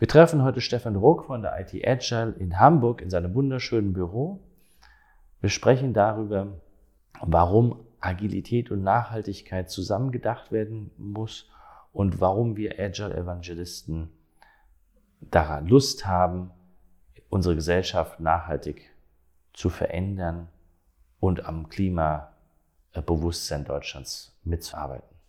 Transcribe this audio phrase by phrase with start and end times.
[0.00, 4.40] Wir treffen heute Stefan Ruck von der IT Agile in Hamburg in seinem wunderschönen Büro.
[5.42, 6.58] Wir sprechen darüber,
[7.20, 11.50] warum Agilität und Nachhaltigkeit zusammengedacht werden muss
[11.92, 14.08] und warum wir Agile Evangelisten
[15.20, 16.50] daran Lust haben,
[17.28, 18.90] unsere Gesellschaft nachhaltig
[19.52, 20.48] zu verändern
[21.20, 25.19] und am Klimabewusstsein Deutschlands mitzuarbeiten.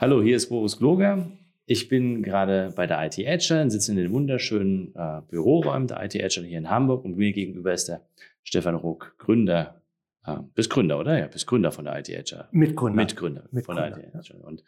[0.00, 1.30] Hallo, hier ist Boris Gloger.
[1.66, 6.16] Ich bin gerade bei der IT Agile, sitze in den wunderschönen äh, Büroräumen der IT
[6.16, 8.00] Agile hier in Hamburg und mir gegenüber ist der
[8.42, 9.82] Stefan Ruck, Gründer.
[10.24, 11.18] Äh, bist Gründer, oder?
[11.18, 12.48] Ja, bist Gründer von der IT Agile.
[12.50, 12.96] Mitgründer.
[12.96, 14.38] Mitgründer, Mitgründer von der IT Agile.
[14.38, 14.64] Und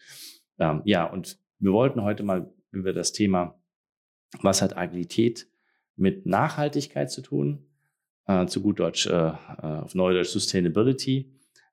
[0.59, 3.59] ähm, ja, und wir wollten heute mal über das Thema,
[4.43, 5.49] was hat Agilität
[5.97, 7.65] mit Nachhaltigkeit zu tun?
[8.27, 11.33] Äh, zu gut Deutsch, äh, äh auf Neudeutsch Sustainability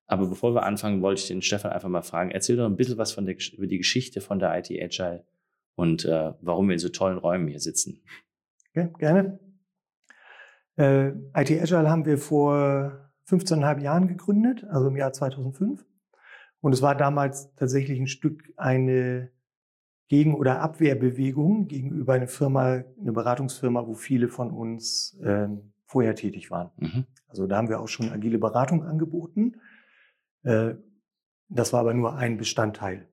[0.10, 2.98] aber bevor wir anfangen, wollte ich den Stefan einfach mal fragen, erzähl doch ein bisschen
[2.98, 5.24] was von der, über die Geschichte von der IT Agile
[5.76, 8.02] und äh, warum wir in so tollen Räumen hier sitzen.
[8.72, 9.40] Okay, gerne.
[10.78, 15.86] Äh, IT Agile haben wir vor 15,5 Jahren gegründet, also im Jahr 2005.
[16.62, 19.30] Und es war damals tatsächlich ein Stück eine
[20.08, 25.48] Gegen- oder Abwehrbewegung gegenüber einer Firma, eine Beratungsfirma, wo viele von uns äh,
[25.86, 26.72] vorher tätig waren.
[26.78, 27.06] Mhm.
[27.28, 29.58] Also da haben wir auch schon agile Beratung angeboten.
[30.44, 30.76] Äh,
[31.50, 33.08] das war aber nur ein Bestandteil.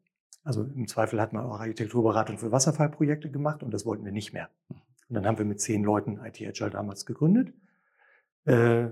[0.45, 4.33] Also im Zweifel hat man auch Architekturberatung für Wasserfallprojekte gemacht und das wollten wir nicht
[4.33, 4.49] mehr.
[4.69, 7.53] Und dann haben wir mit zehn Leuten IT Agile damals gegründet.
[8.45, 8.89] Äh,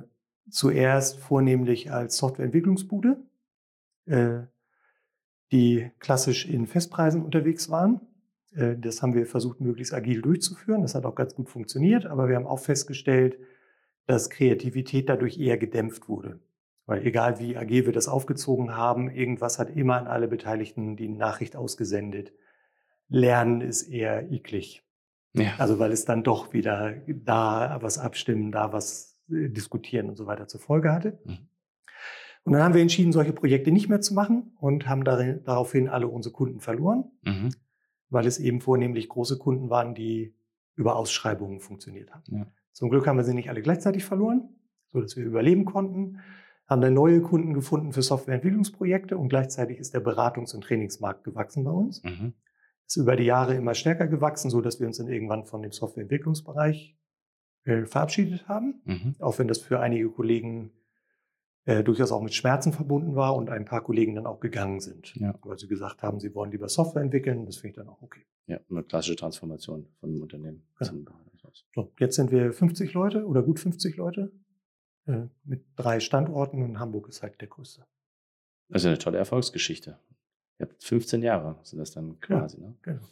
[0.51, 3.23] zuerst vornehmlich als Softwareentwicklungsbude,
[4.07, 4.41] äh,
[5.53, 8.01] die klassisch in Festpreisen unterwegs waren.
[8.55, 10.83] Äh, das haben wir versucht, möglichst agil durchzuführen.
[10.83, 13.39] Das hat auch ganz gut funktioniert, aber wir haben auch festgestellt,
[14.07, 16.41] dass Kreativität dadurch eher gedämpft wurde.
[16.87, 21.09] Weil egal wie AG wir das aufgezogen haben, irgendwas hat immer an alle Beteiligten die
[21.09, 22.33] Nachricht ausgesendet.
[23.09, 24.85] Lernen ist eher eklig.
[25.33, 25.55] Ja.
[25.59, 30.27] Also weil es dann doch wieder da was abstimmen, da was äh, diskutieren und so
[30.27, 31.19] weiter zur Folge hatte.
[31.25, 31.49] Mhm.
[32.45, 35.89] Und dann haben wir entschieden, solche Projekte nicht mehr zu machen und haben darin, daraufhin
[35.89, 37.55] alle unsere Kunden verloren, mhm.
[38.11, 40.35] weil es eben vornehmlich große Kunden waren, die
[40.77, 42.25] über Ausschreibungen funktioniert haben.
[42.27, 42.47] Ja.
[42.73, 44.51] Zum Glück haben wir sie nicht alle gleichzeitig verloren,
[44.93, 46.21] so dass wir überleben konnten
[46.67, 51.65] haben dann neue Kunden gefunden für Softwareentwicklungsprojekte und gleichzeitig ist der Beratungs- und Trainingsmarkt gewachsen
[51.65, 52.03] bei uns.
[52.03, 52.35] Mhm.
[52.87, 55.73] Ist über die Jahre immer stärker gewachsen, so dass wir uns dann irgendwann von dem
[55.73, 56.97] Softwareentwicklungsbereich
[57.65, 58.83] äh, verabschiedet haben.
[58.85, 59.15] Mhm.
[59.21, 60.73] Auch wenn das für einige Kollegen
[61.67, 65.15] äh, durchaus auch mit Schmerzen verbunden war und ein paar Kollegen dann auch gegangen sind,
[65.17, 65.35] ja.
[65.43, 67.47] weil sie gesagt haben, sie wollen lieber Software entwickeln.
[67.47, 68.27] Das finde ich dann auch okay.
[68.47, 70.67] Ja, eine klassische Transformation von einem Unternehmen.
[70.81, 70.93] Ja.
[71.75, 74.33] So, jetzt sind wir 50 Leute oder gut 50 Leute
[75.07, 77.85] äh, mit drei Standorten und Hamburg ist halt der größte.
[78.69, 79.99] Das ist eine tolle Erfolgsgeschichte.
[80.59, 82.75] Ihr habt 15 Jahre, sind das dann quasi, ja, ne?
[82.83, 83.03] Genau.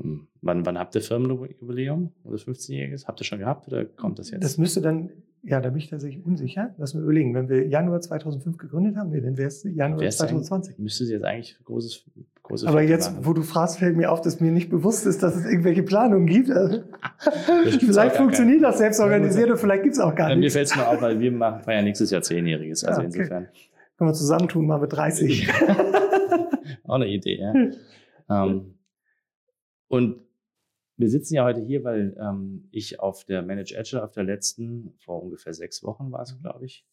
[0.00, 0.26] Hm.
[0.40, 3.06] Wann, wann habt ihr Firmenjubiläum oder 15-jähriges?
[3.06, 4.42] Habt ihr schon gehabt oder kommt das jetzt?
[4.42, 5.10] Das müsste dann,
[5.42, 6.74] ja, da bin ich tatsächlich unsicher.
[6.78, 7.34] Lass mal überlegen.
[7.34, 10.78] Wenn wir Januar 2005 gegründet haben, nee, dann wäre es Januar wär's 2020.
[10.78, 12.04] Müsste sie jetzt eigentlich großes,
[12.44, 15.34] großes Aber jetzt, wo du fragst, fällt mir auf, dass mir nicht bewusst ist, dass
[15.34, 16.48] es irgendwelche Planungen gibt.
[17.80, 20.44] Vielleicht funktioniert das selbst organisiert und vielleicht gibt es auch gar ja, nicht.
[20.44, 22.84] Mir fällt es nur auf, weil wir machen ja nächstes Jahr Zehnjähriges.
[22.84, 23.18] Also ja, okay.
[23.18, 23.48] insofern.
[23.96, 25.48] Können wir zusammentun, mal mit 30.
[26.84, 28.44] auch eine Idee, ja.
[28.44, 28.74] ähm,
[29.88, 30.24] und
[30.96, 34.94] wir sitzen ja heute hier, weil ähm, ich auf der Manage Agile, auf der letzten,
[34.98, 36.86] vor ungefähr sechs Wochen war es, glaube ich,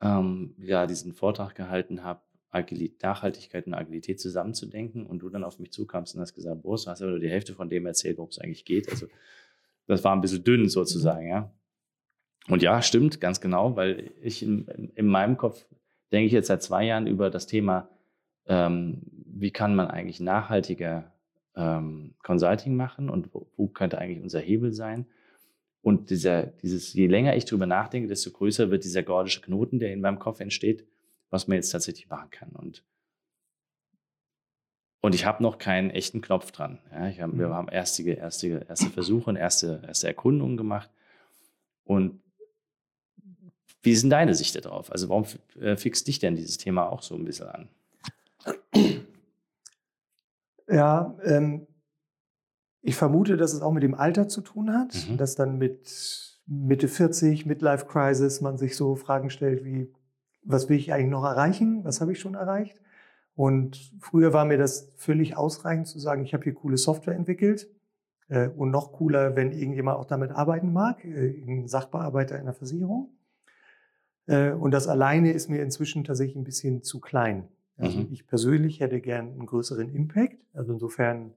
[0.00, 2.22] ähm, ja, diesen Vortrag gehalten habe,
[2.52, 6.90] Nachhaltigkeit und Agilität zusammenzudenken und du dann auf mich zukamst und hast gesagt, Boris, du
[6.90, 8.88] hast aber nur die Hälfte von dem erzählt, worum es eigentlich geht.
[8.90, 9.06] Also
[9.86, 11.30] das war ein bisschen dünn sozusagen, mhm.
[11.30, 11.52] ja.
[12.48, 15.66] Und ja, stimmt, ganz genau, weil ich in, in meinem Kopf
[16.12, 17.90] denke ich jetzt seit zwei Jahren über das Thema,
[18.46, 21.12] ähm, wie kann man eigentlich nachhaltiger
[21.54, 25.06] ähm, Consulting machen und wo, wo, könnte eigentlich unser Hebel sein.
[25.82, 29.92] Und dieser, dieses, je länger ich darüber nachdenke, desto größer wird dieser gordische Knoten, der
[29.92, 30.86] in meinem Kopf entsteht,
[31.30, 32.50] was man jetzt tatsächlich machen kann.
[32.50, 32.84] Und,
[35.00, 36.78] und ich habe noch keinen echten Knopf dran.
[36.90, 37.38] Ja, hab, mhm.
[37.38, 40.90] Wir haben erste, erste, erste Versuche und erste, erste Erkundungen gemacht.
[41.84, 42.20] Und
[43.82, 44.90] wie ist denn deine Sicht darauf?
[44.90, 45.24] Also warum
[45.60, 47.68] äh, fixt dich denn dieses Thema auch so ein bisschen an?
[50.68, 51.66] Ja, ähm,
[52.82, 55.16] ich vermute, dass es auch mit dem Alter zu tun hat, mhm.
[55.16, 59.92] dass dann mit Mitte 40, Midlife Crisis, man sich so Fragen stellt wie,
[60.42, 61.84] was will ich eigentlich noch erreichen?
[61.84, 62.80] Was habe ich schon erreicht?
[63.34, 67.68] Und früher war mir das völlig ausreichend zu sagen, ich habe hier coole Software entwickelt.
[68.28, 72.54] Äh, und noch cooler, wenn irgendjemand auch damit arbeiten mag, äh, ein Sachbearbeiter in der
[72.54, 73.10] Versicherung.
[74.26, 77.48] Äh, und das alleine ist mir inzwischen tatsächlich ein bisschen zu klein.
[77.76, 78.08] Also Mhm.
[78.10, 80.44] ich persönlich hätte gern einen größeren Impact.
[80.52, 81.32] Also insofern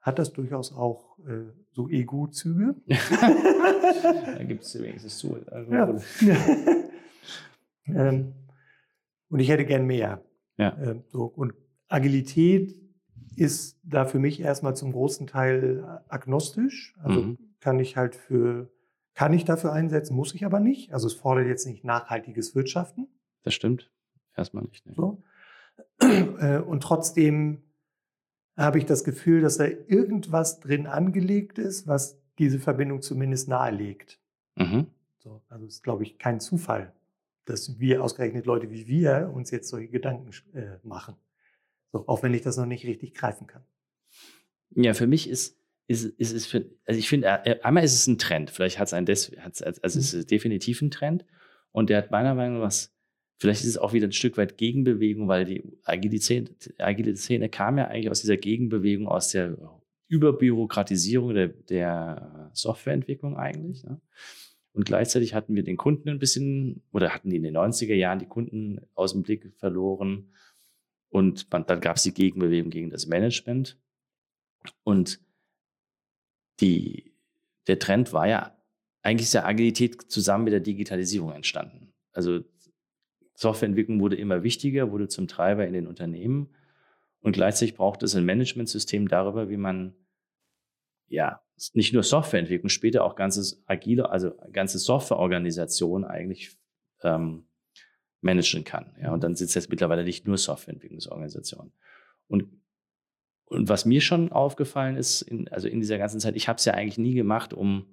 [0.00, 2.74] hat das durchaus auch äh, so Ego-Züge.
[2.86, 5.36] da gibt es wenigstens zu.
[5.50, 5.94] Also, Ja.
[7.86, 8.34] ähm,
[9.28, 10.22] und ich hätte gern mehr.
[10.56, 10.76] Ja.
[10.82, 11.24] Ähm, so.
[11.24, 11.54] Und
[11.88, 12.74] Agilität
[13.36, 16.94] ist da für mich erstmal zum großen Teil agnostisch.
[17.02, 17.38] Also Mhm.
[17.60, 18.70] kann ich halt für,
[19.14, 20.92] kann ich dafür einsetzen, muss ich aber nicht.
[20.92, 23.08] Also es fordert jetzt nicht nachhaltiges Wirtschaften.
[23.42, 23.90] Das stimmt.
[24.36, 24.84] Erstmal nicht.
[24.86, 24.92] Ne?
[24.94, 25.22] So.
[26.00, 27.62] Äh, Und trotzdem
[28.56, 34.20] habe ich das Gefühl, dass da irgendwas drin angelegt ist, was diese Verbindung zumindest nahelegt.
[34.56, 34.86] Mhm.
[35.18, 36.92] So, also es ist, glaube ich, kein Zufall,
[37.44, 41.16] dass wir ausgerechnet Leute wie wir uns jetzt solche Gedanken äh, machen.
[41.92, 43.62] So, auch wenn ich das noch nicht richtig greifen kann.
[44.70, 48.06] Ja, für mich ist, ist, ist es für, also ich finde, äh, einmal ist es
[48.06, 48.50] ein Trend.
[48.50, 51.24] Vielleicht hat es ein, des, hat's, also es ist definitiv ein Trend.
[51.72, 52.94] Und der hat meiner Meinung nach was,
[53.38, 57.48] vielleicht ist es auch wieder ein Stück weit Gegenbewegung, weil die agile Szene, agile Szene
[57.48, 59.56] kam ja eigentlich aus dieser Gegenbewegung, aus der
[60.08, 63.82] Überbürokratisierung der, der Softwareentwicklung eigentlich.
[63.84, 64.00] Ne?
[64.72, 68.18] Und gleichzeitig hatten wir den Kunden ein bisschen, oder hatten die in den 90er Jahren
[68.18, 70.32] die Kunden aus dem Blick verloren.
[71.10, 73.78] Und dann gab es die Gegenbewegung gegen das Management.
[74.82, 75.20] Und
[76.60, 77.12] die,
[77.66, 78.56] der Trend war ja,
[79.02, 81.92] eigentlich ist ja Agilität zusammen mit der Digitalisierung entstanden.
[82.12, 82.44] Also
[83.34, 86.54] Softwareentwicklung wurde immer wichtiger, wurde zum Treiber in den Unternehmen.
[87.20, 89.94] Und gleichzeitig braucht es ein Managementsystem darüber, wie man
[91.08, 91.40] ja
[91.74, 96.56] nicht nur Softwareentwicklung, später auch ganzes agile, also ganze Softwareorganisation eigentlich
[97.02, 97.44] ähm,
[98.20, 98.96] managen kann.
[99.00, 101.72] Ja, und dann sitzt jetzt mittlerweile nicht nur Softwareentwicklungsorganisation.
[102.28, 102.48] Und,
[103.46, 106.64] und was mir schon aufgefallen ist, in, also in dieser ganzen Zeit, ich habe es
[106.64, 107.86] ja eigentlich nie gemacht, um,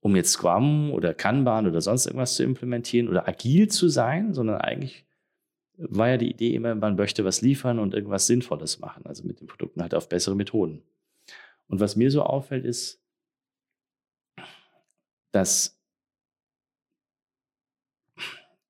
[0.00, 4.60] um jetzt Scrum oder Kanban oder sonst irgendwas zu implementieren oder agil zu sein, sondern
[4.60, 5.06] eigentlich
[5.76, 9.40] war ja die Idee immer, man möchte was liefern und irgendwas Sinnvolles machen, also mit
[9.40, 10.82] den Produkten halt auf bessere Methoden.
[11.72, 13.02] Und was mir so auffällt, ist,
[15.32, 15.80] dass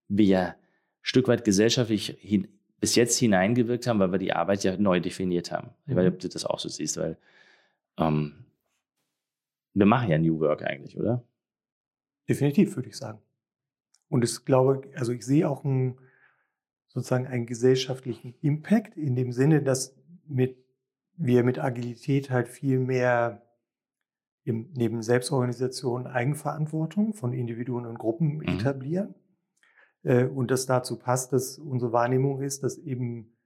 [0.06, 0.56] wir ja ein
[1.02, 2.46] Stück weit gesellschaftlich hin,
[2.78, 5.70] bis jetzt hineingewirkt haben, weil wir die Arbeit ja neu definiert haben.
[5.86, 7.18] Ich weiß nicht, ob du das auch so siehst, weil
[7.98, 8.44] ähm,
[9.74, 11.24] wir machen ja New Work eigentlich, oder?
[12.28, 13.20] Definitiv, würde ich sagen.
[14.10, 15.98] Und ich glaube, also ich sehe auch einen,
[16.86, 19.96] sozusagen einen gesellschaftlichen Impact in dem Sinne, dass
[20.28, 20.61] mit,
[21.16, 23.42] wir mit Agilität halt viel mehr
[24.44, 28.42] im, neben Selbstorganisation Eigenverantwortung von Individuen und Gruppen Mhm.
[28.48, 29.14] etablieren.
[30.02, 33.36] Äh, und das dazu passt, dass unsere Wahrnehmung ist, dass eben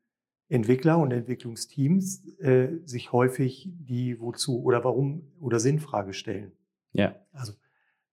[0.48, 6.52] Entwickler und Entwicklungsteams äh, sich häufig die wozu oder warum oder Sinnfrage stellen.
[6.92, 7.16] Ja.
[7.32, 7.52] Also,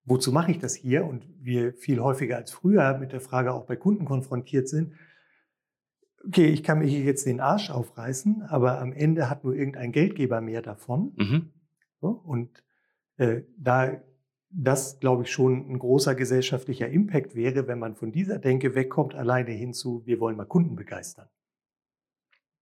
[0.04, 1.06] wozu mache ich das hier?
[1.06, 4.94] Und wir viel häufiger als früher mit der Frage auch bei Kunden konfrontiert sind.
[6.26, 9.92] Okay, ich kann mir hier jetzt den Arsch aufreißen, aber am Ende hat nur irgendein
[9.92, 11.14] Geldgeber mehr davon.
[11.18, 11.50] Mhm.
[12.00, 12.64] So, und
[13.18, 14.02] äh, da
[14.56, 19.16] das, glaube ich, schon ein großer gesellschaftlicher Impact wäre, wenn man von dieser Denke wegkommt,
[19.16, 21.28] alleine hinzu, wir wollen mal Kunden begeistern.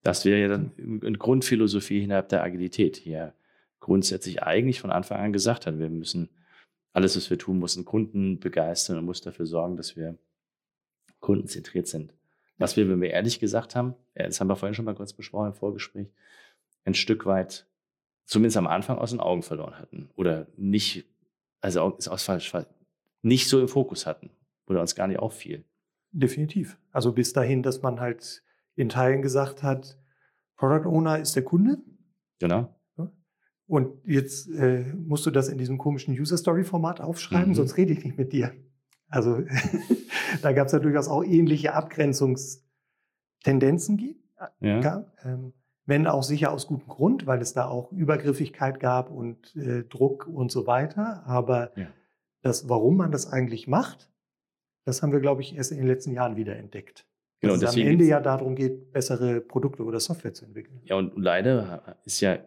[0.02, 3.34] Das wäre ja dann eine Grundphilosophie innerhalb der Agilität, die ja
[3.82, 6.30] grundsätzlich eigentlich von Anfang an gesagt hat, wir müssen
[6.94, 10.18] alles, was wir tun, muss einen Kunden begeistern und muss dafür sorgen, dass wir
[11.20, 12.14] kundenzentriert sind.
[12.62, 15.14] Was wir, wenn wir ehrlich gesagt haben, ja, das haben wir vorhin schon mal kurz
[15.14, 16.08] besprochen im Vorgespräch,
[16.86, 17.68] ein Stück weit,
[18.26, 21.06] zumindest am Anfang aus den Augen verloren hatten oder nicht,
[21.60, 22.54] also ist aus falsch,
[23.22, 24.30] nicht so im Fokus hatten
[24.68, 25.64] oder uns gar nicht auffiel.
[26.12, 26.78] Definitiv.
[26.92, 28.44] Also bis dahin, dass man halt
[28.76, 29.98] in Teilen gesagt hat,
[30.56, 31.78] Product Owner ist der Kunde.
[32.40, 32.76] Genau.
[33.68, 37.56] Und jetzt äh, musst du das in diesem komischen User Story Format aufschreiben, Mhm.
[37.56, 38.54] sonst rede ich nicht mit dir.
[39.12, 39.40] Also
[40.42, 44.22] da gab es ja durchaus auch ähnliche Abgrenzungstendenzen gibt,
[44.60, 44.80] Ja.
[44.80, 45.54] gab, ähm,
[45.86, 50.28] wenn auch sicher aus gutem Grund, weil es da auch Übergriffigkeit gab und äh, Druck
[50.28, 51.24] und so weiter.
[51.26, 51.88] Aber Ja.
[52.42, 54.10] das, warum man das eigentlich macht,
[54.86, 57.06] das haben wir, glaube ich, erst in den letzten Jahren wieder entdeckt.
[57.40, 60.80] Genau, dass es am Ende ja darum geht, bessere Produkte oder Software zu entwickeln.
[60.86, 62.38] Ja, und leider ist ja,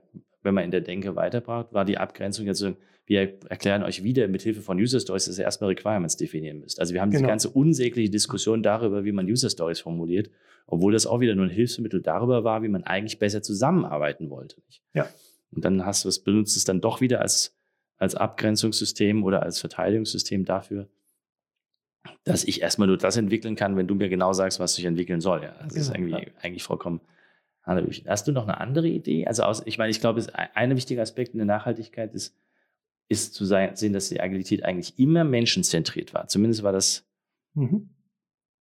[0.42, 2.74] wenn man in der Denke weiterbraucht, war die Abgrenzung jetzt so,
[3.06, 3.20] wir
[3.50, 6.80] erklären euch wieder mit Hilfe von User Stories, dass ihr erstmal Requirements definieren müsst.
[6.80, 7.30] Also wir haben diese Genau.
[7.32, 10.30] ganze unsägliche Diskussion darüber, wie man User Stories formuliert,
[10.66, 14.62] obwohl das auch wieder nur ein Hilfsmittel darüber war, wie man eigentlich besser zusammenarbeiten wollte.
[14.94, 15.06] Ja.
[15.50, 17.54] Und dann hast du es, benutzt es dann doch wieder als,
[17.98, 20.88] als Abgrenzungssystem oder als Verteidigungssystem dafür,
[22.24, 25.20] dass ich erstmal nur das entwickeln kann, wenn du mir genau sagst, was ich entwickeln
[25.20, 25.42] soll.
[25.42, 27.00] Ja, das ist Genau, irgendwie, eigentlich vollkommen.
[27.66, 29.26] Hast du noch eine andere Idee?
[29.26, 32.36] Also aus, ich meine, ich glaube, es- ein wichtiger Aspekt in der Nachhaltigkeit ist,
[33.08, 36.26] ist zu sehen, dass die Agilität eigentlich immer menschenzentriert war.
[36.28, 37.06] Zumindest war das
[37.54, 37.90] mhm.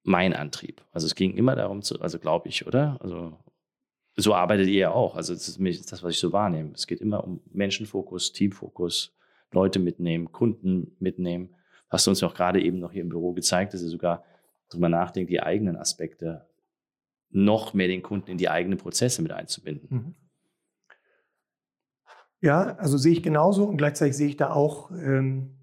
[0.03, 0.83] mein Antrieb.
[0.91, 2.97] Also es ging immer darum zu, also glaube ich, oder?
[3.01, 3.37] Also
[4.15, 5.15] so arbeitet ihr ja auch.
[5.15, 6.71] Also das ist das, was ich so wahrnehme.
[6.73, 9.15] Es geht immer um Menschenfokus, Teamfokus,
[9.51, 11.55] Leute mitnehmen, Kunden mitnehmen.
[11.89, 14.23] Hast du uns auch gerade eben noch hier im Büro gezeigt, dass ihr sogar
[14.69, 16.47] darüber nachdenkt, die eigenen Aspekte
[17.29, 19.87] noch mehr den Kunden in die eigenen Prozesse mit einzubinden.
[19.89, 20.15] Mhm.
[22.43, 25.55] Ja, also sehe ich genauso und gleichzeitig sehe ich da auch ähm,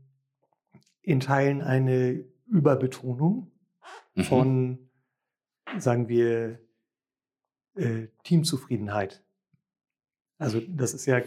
[1.02, 3.52] in Teilen eine Überbetonung
[4.14, 4.22] mhm.
[4.22, 4.78] von,
[5.76, 6.58] sagen wir,
[7.74, 9.22] äh, Teamzufriedenheit.
[10.38, 11.20] Also, dass es ja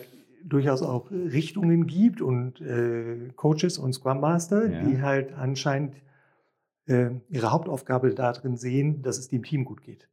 [0.44, 4.84] durchaus auch Richtungen gibt und äh, Coaches und Scrum Master, ja.
[4.84, 6.02] die halt anscheinend
[6.88, 10.10] äh, ihre Hauptaufgabe darin sehen, dass es dem Team gut geht.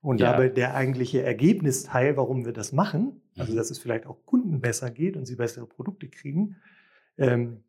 [0.00, 0.32] Und ja.
[0.32, 3.56] dabei der eigentliche Ergebnisteil, warum wir das machen, also mhm.
[3.56, 6.56] dass es vielleicht auch Kunden besser geht und sie bessere Produkte kriegen,
[7.18, 7.64] ähm,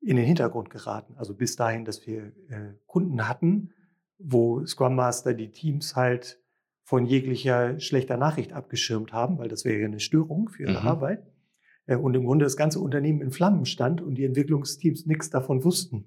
[0.00, 1.14] in den Hintergrund geraten.
[1.16, 3.72] Also bis dahin, dass wir äh, Kunden hatten,
[4.18, 6.40] wo Scrum Master die Teams halt
[6.82, 10.88] von jeglicher schlechter Nachricht abgeschirmt haben, weil das wäre ja eine Störung für ihre mhm.
[10.88, 11.26] Arbeit.
[11.86, 15.64] Äh, und im Grunde das ganze Unternehmen in Flammen stand und die Entwicklungsteams nichts davon
[15.64, 16.06] wussten.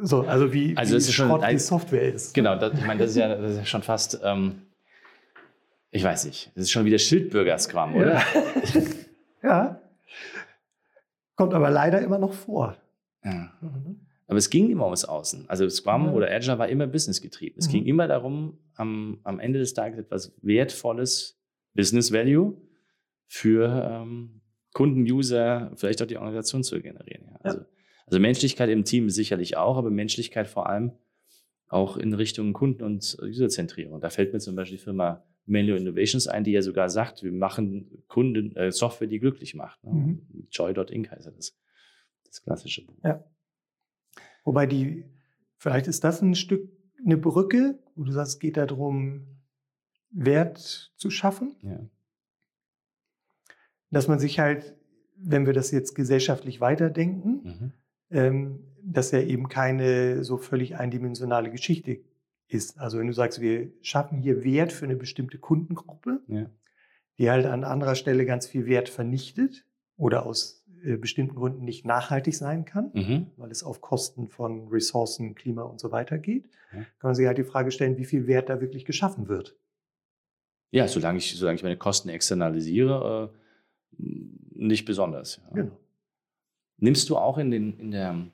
[0.00, 2.34] So, also wie, also wie ist Schrott schon, die Software ist.
[2.34, 4.62] Genau, das, ich meine, das ist ja, das ist ja schon fast, ähm,
[5.90, 8.14] ich weiß nicht, das ist schon wieder Schildbürger-Scrum, oder?
[8.14, 8.22] Ja.
[9.42, 9.80] ja.
[11.36, 12.76] Kommt aber leider immer noch vor.
[13.24, 13.52] Ja.
[13.60, 14.00] Mhm.
[14.28, 15.48] Aber es ging immer ums Außen.
[15.48, 16.12] Also Scrum ja.
[16.12, 17.58] oder Agile war immer businessgetrieben.
[17.58, 17.72] Es mhm.
[17.72, 21.38] ging immer darum, am, am Ende des Tages etwas wertvolles
[21.74, 22.56] Business Value
[23.28, 24.40] für ähm,
[24.72, 27.26] Kunden, User, vielleicht auch die Organisation zu generieren.
[27.30, 27.38] Ja.
[27.42, 27.60] Also,
[28.06, 30.92] also Menschlichkeit im Team sicherlich auch, aber Menschlichkeit vor allem
[31.68, 34.00] auch in Richtung Kunden- und Userzentrierung.
[34.00, 37.32] Da fällt mir zum Beispiel die Firma Manual Innovations ein, die ja sogar sagt, wir
[37.32, 39.82] machen Kunden äh, Software, die glücklich macht.
[39.84, 39.92] Ne?
[39.92, 40.48] Mhm.
[40.50, 41.56] Joy.inc heißt das,
[42.24, 42.96] das klassische Buch.
[43.04, 43.24] Ja.
[44.44, 45.04] Wobei die,
[45.56, 46.70] vielleicht ist das ein Stück
[47.04, 49.26] eine Brücke, wo du sagst, es geht darum,
[50.10, 51.56] Wert zu schaffen.
[51.62, 51.78] Ja.
[53.90, 54.76] Dass man sich halt,
[55.16, 57.72] wenn wir das jetzt gesellschaftlich weiterdenken, mhm.
[58.10, 62.00] Ähm, dass ja eben keine so völlig eindimensionale Geschichte
[62.48, 62.78] ist.
[62.78, 66.46] Also wenn du sagst, wir schaffen hier Wert für eine bestimmte Kundengruppe, ja.
[67.18, 69.64] die halt an anderer Stelle ganz viel Wert vernichtet
[69.96, 73.26] oder aus äh, bestimmten Gründen nicht nachhaltig sein kann, mhm.
[73.36, 76.78] weil es auf Kosten von Ressourcen, Klima und so weiter geht, ja.
[76.78, 79.56] kann man sich halt die Frage stellen, wie viel Wert da wirklich geschaffen wird.
[80.70, 83.32] Ja, solange ich, solange ich meine Kosten externalisiere,
[83.98, 84.06] äh,
[84.50, 85.40] nicht besonders.
[85.48, 85.54] Ja.
[85.54, 85.78] Genau.
[86.78, 88.26] Nimmst du auch in, den, in der,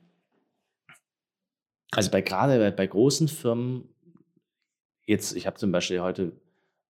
[1.93, 3.89] also bei gerade bei, bei großen Firmen
[5.07, 6.33] jetzt, ich habe zum Beispiel heute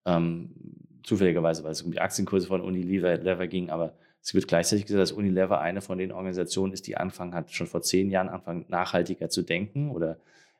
[0.06, 0.54] ähm,
[1.02, 5.12] zufälligerweise, weil es um die Aktienkurse von Unilever ging, aber es wird gleichzeitig gesagt, dass
[5.12, 9.28] Unilever eine von den Organisationen ist, die anfangen hat, schon vor zehn Jahren anfangen, nachhaltiger
[9.28, 9.90] zu denken.
[9.90, 10.18] Oder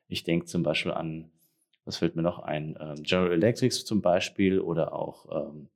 [0.08, 1.30] ich denke zum Beispiel an,
[1.84, 5.68] was fällt mir noch ein, ähm, General Electric zum Beispiel oder auch ähm,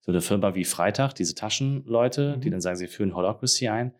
[0.00, 2.40] so eine Firma wie Freitag, diese Taschenleute, mhm.
[2.40, 3.92] die dann sagen, sie führen Holocracy ein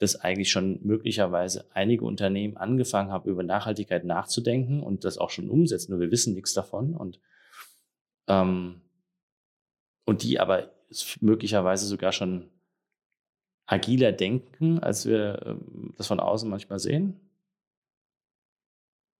[0.00, 5.50] dass eigentlich schon möglicherweise einige Unternehmen angefangen haben, über Nachhaltigkeit nachzudenken und das auch schon
[5.50, 6.96] umsetzen, nur wir wissen nichts davon.
[6.96, 7.20] Und,
[8.26, 8.80] ähm,
[10.06, 10.72] und die aber
[11.20, 12.48] möglicherweise sogar schon
[13.66, 17.20] agiler denken, als wir ähm, das von außen manchmal sehen?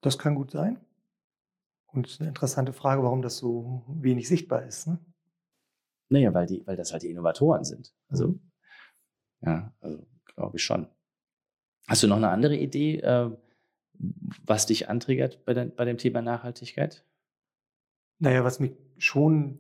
[0.01, 0.81] Das kann gut sein.
[1.89, 4.87] Und es ist eine interessante Frage, warum das so wenig sichtbar ist.
[4.87, 4.99] Ne?
[6.09, 7.93] Naja, weil, die, weil das halt die Innovatoren sind.
[8.09, 8.41] Also, mhm.
[9.43, 10.07] ja, also
[10.41, 10.87] glaube ich schon.
[11.87, 13.31] Hast du noch eine andere Idee, äh,
[14.47, 17.05] was dich antriggert bei, bei dem Thema Nachhaltigkeit?
[18.19, 19.59] Naja, was mich schon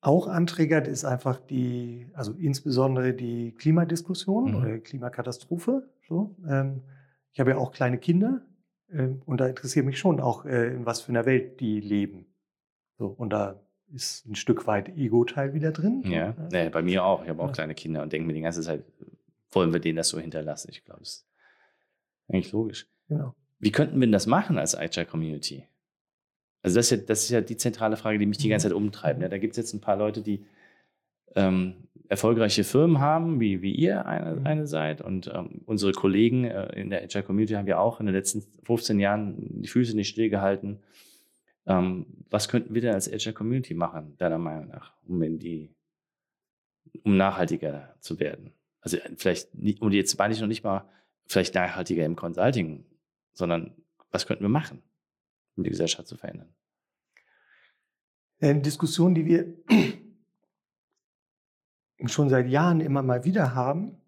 [0.00, 4.56] auch antriggert, ist einfach die, also insbesondere die Klimadiskussion mhm.
[4.56, 5.88] oder Klimakatastrophe.
[6.06, 6.36] So.
[6.46, 6.82] Ähm,
[7.32, 8.42] ich habe ja auch kleine Kinder
[8.92, 12.26] äh, und da interessiert mich schon auch, äh, in was für einer Welt die leben.
[12.98, 13.60] So, und da
[13.92, 16.02] ist ein Stück weit Ego-Teil wieder drin.
[16.04, 17.22] Ja, ja, bei mir auch.
[17.22, 17.52] Ich habe auch ja.
[17.52, 18.84] kleine Kinder und denke mir die ganze Zeit,
[19.52, 20.68] wollen wir denen das so hinterlassen?
[20.70, 21.26] Ich glaube, das ist
[22.28, 22.86] eigentlich logisch.
[23.08, 23.34] Genau.
[23.58, 25.66] Wie könnten wir denn das machen als Agile Community?
[26.62, 28.72] Also das ist, ja, das ist ja die zentrale Frage, die mich die ganze mhm.
[28.72, 29.20] Zeit umtreibt.
[29.20, 29.28] Ne?
[29.28, 30.44] Da gibt es jetzt ein paar Leute, die
[31.34, 34.46] ähm, erfolgreiche Firmen haben, wie, wie ihr eine, mhm.
[34.46, 35.00] eine seid.
[35.00, 38.42] Und ähm, unsere Kollegen äh, in der Agile Community haben ja auch in den letzten
[38.64, 40.80] 15 Jahren die Füße nicht stillgehalten.
[41.66, 45.70] Ähm, was könnten wir denn als Agile Community machen, deiner Meinung nach, um in die,
[47.02, 48.52] um nachhaltiger zu werden?
[48.80, 49.48] Also äh, vielleicht,
[49.80, 50.88] und jetzt meine ich noch nicht mal
[51.26, 52.84] vielleicht nachhaltiger im Consulting,
[53.32, 53.74] sondern
[54.10, 54.82] was könnten wir machen,
[55.56, 56.48] um die Gesellschaft zu verändern?
[58.40, 59.54] Eine Diskussion, die wir
[62.06, 64.00] schon seit Jahren immer mal wieder haben,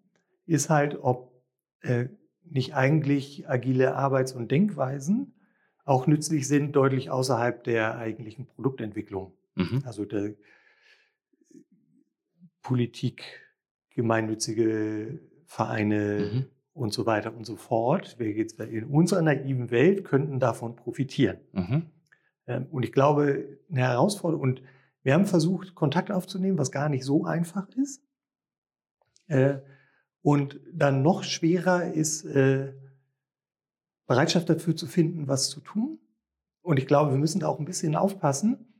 [0.45, 1.43] ist halt, ob
[1.81, 2.07] äh,
[2.43, 5.33] nicht eigentlich agile Arbeits- und Denkweisen
[5.85, 9.33] auch nützlich sind, deutlich außerhalb der eigentlichen Produktentwicklung.
[9.55, 9.83] Mhm.
[9.85, 10.35] Also der
[12.61, 13.23] Politik,
[14.01, 16.45] gemeinnützige Vereine Mhm.
[16.73, 18.17] und so weiter und so fort.
[18.19, 21.37] Wir jetzt in unserer naiven Welt könnten davon profitieren.
[21.53, 21.85] Mhm.
[22.47, 24.61] Ähm, Und ich glaube, eine Herausforderung, und
[25.03, 28.03] wir haben versucht, Kontakt aufzunehmen, was gar nicht so einfach ist.
[29.27, 29.59] Äh,
[30.23, 32.73] Und dann noch schwerer ist, äh,
[34.05, 35.97] Bereitschaft dafür zu finden, was zu tun.
[36.61, 38.70] Und ich glaube, wir müssen da auch ein bisschen aufpassen,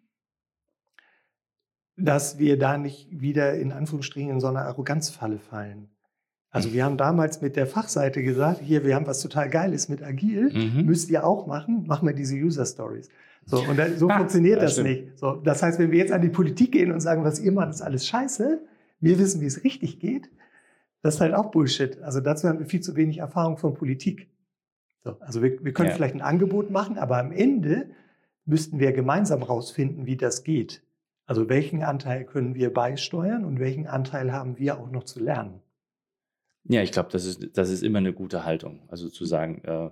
[1.98, 5.90] dass wir da nicht wieder in Anführungsstrichen in so eine Arroganzfalle fallen.
[6.50, 10.04] Also wir haben damals mit der Fachseite gesagt, hier, wir haben was total Geiles mit
[10.04, 10.86] Agil, Mhm.
[10.86, 13.08] müsst ihr auch machen, machen wir diese User Stories.
[13.46, 14.90] So, und da, so funktioniert Ja, das stimmt.
[14.90, 15.18] nicht.
[15.18, 17.70] So, das heißt, wenn wir jetzt an die Politik gehen und sagen, was ihr macht,
[17.70, 18.62] ist alles scheiße,
[19.00, 20.30] wir wissen, wie es richtig geht,
[21.02, 22.02] das ist halt auch Bullshit.
[22.04, 24.30] Also dazu haben wir viel zu wenig Erfahrung von Politik.
[25.04, 25.96] So, also wir, wir können Ja.
[25.96, 27.88] vielleicht ein Angebot machen, aber am Ende
[28.46, 30.84] müssten wir gemeinsam rausfinden, wie das geht.
[31.32, 35.62] Also welchen Anteil können wir beisteuern und welchen Anteil haben wir auch noch zu lernen.
[36.66, 38.82] Ja, ich glaube, das ist, das ist immer eine gute Haltung.
[38.90, 39.92] Also zu sagen, äh,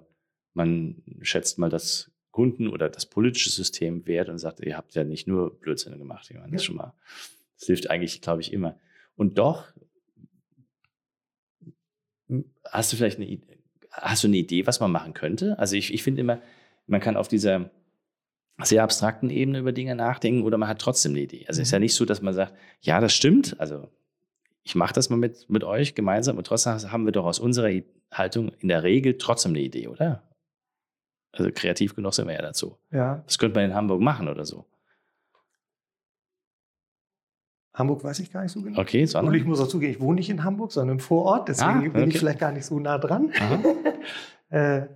[0.53, 5.05] man schätzt mal das Kunden- oder das politische System wert und sagt, ihr habt ja
[5.05, 6.27] nicht nur Blödsinn gemacht.
[6.29, 6.65] Ich meine, das Ja.
[6.65, 6.93] schon mal,
[7.58, 8.77] das hilft eigentlich, glaube ich, immer.
[9.15, 9.72] Und doch
[12.27, 13.39] hm, hast du vielleicht eine,
[13.91, 15.58] hast du eine Idee, was man machen könnte?
[15.58, 16.41] Also ich, ich finde immer,
[16.86, 17.72] man kann auf dieser
[18.63, 21.46] sehr abstrakten Ebene über Dinge nachdenken oder man hat trotzdem eine Idee.
[21.48, 21.84] Also es ist ja Mhm.
[21.84, 23.56] nicht so, dass man sagt, ja, das stimmt.
[23.60, 23.89] Also
[24.63, 27.70] ich mache das mal mit, mit euch gemeinsam und trotzdem haben wir doch aus unserer
[28.12, 30.24] Haltung in der Regel trotzdem eine Idee, oder?
[31.32, 32.78] Also kreativ genug sind wir ja dazu.
[32.92, 33.22] Ja.
[33.25, 34.66] Das könnte man in Hamburg machen oder so.
[37.74, 38.80] Hamburg weiß ich gar nicht so genau.
[38.82, 39.36] Okay, Und sondern?
[39.36, 41.92] ich muss auch zugeben, ich wohne nicht in Hamburg, sondern im Vorort, deswegen Ah, bin
[41.92, 42.05] okay.
[42.10, 43.31] ich vielleicht gar nicht so nah dran.
[44.51, 44.88] Äh,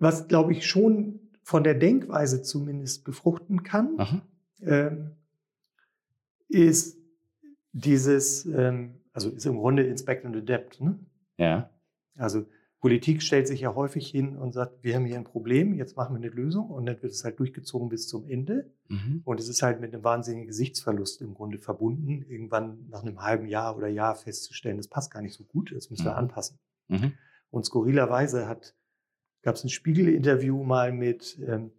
[0.00, 3.96] was, glaube ich, schon von der Denkweise zumindest befruchten kann,
[4.60, 5.12] ähm,
[6.48, 6.98] ist
[7.72, 10.78] dieses, ähm, also ist im Grunde Inspect and Adapt.
[10.82, 10.98] Ne?
[11.38, 11.70] Ja.
[12.16, 12.44] Also
[12.80, 16.14] Politik stellt sich ja häufig hin und sagt, wir haben hier ein Problem, jetzt machen
[16.14, 18.70] wir eine Lösung und dann wird es halt durchgezogen bis zum Ende.
[18.88, 19.22] Mhm.
[19.24, 23.46] Und es ist halt mit einem wahnsinnigen Gesichtsverlust im Grunde verbunden, irgendwann nach einem halben
[23.48, 26.18] Jahr oder Jahr festzustellen, das passt gar nicht so gut, das müssen wir Mhm.
[26.18, 26.58] anpassen.
[26.88, 27.14] Mhm.
[27.48, 28.74] Und skurrilerweise hat,
[29.42, 31.72] gab es ein Spiegel-Interview mal mit ähm,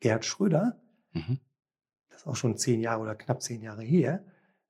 [0.00, 0.80] Gerhard Schröder,
[1.12, 1.38] Mhm.
[2.10, 4.22] das ist auch schon zehn Jahre oder knapp zehn Jahre her,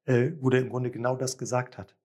[0.05, 1.97] äh, wo der im Grunde genau das gesagt hat.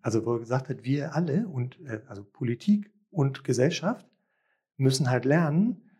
[0.00, 4.08] Also wo er gesagt hat, wir alle und äh, also Politik und Gesellschaft
[4.78, 5.90] müssen halt lernen,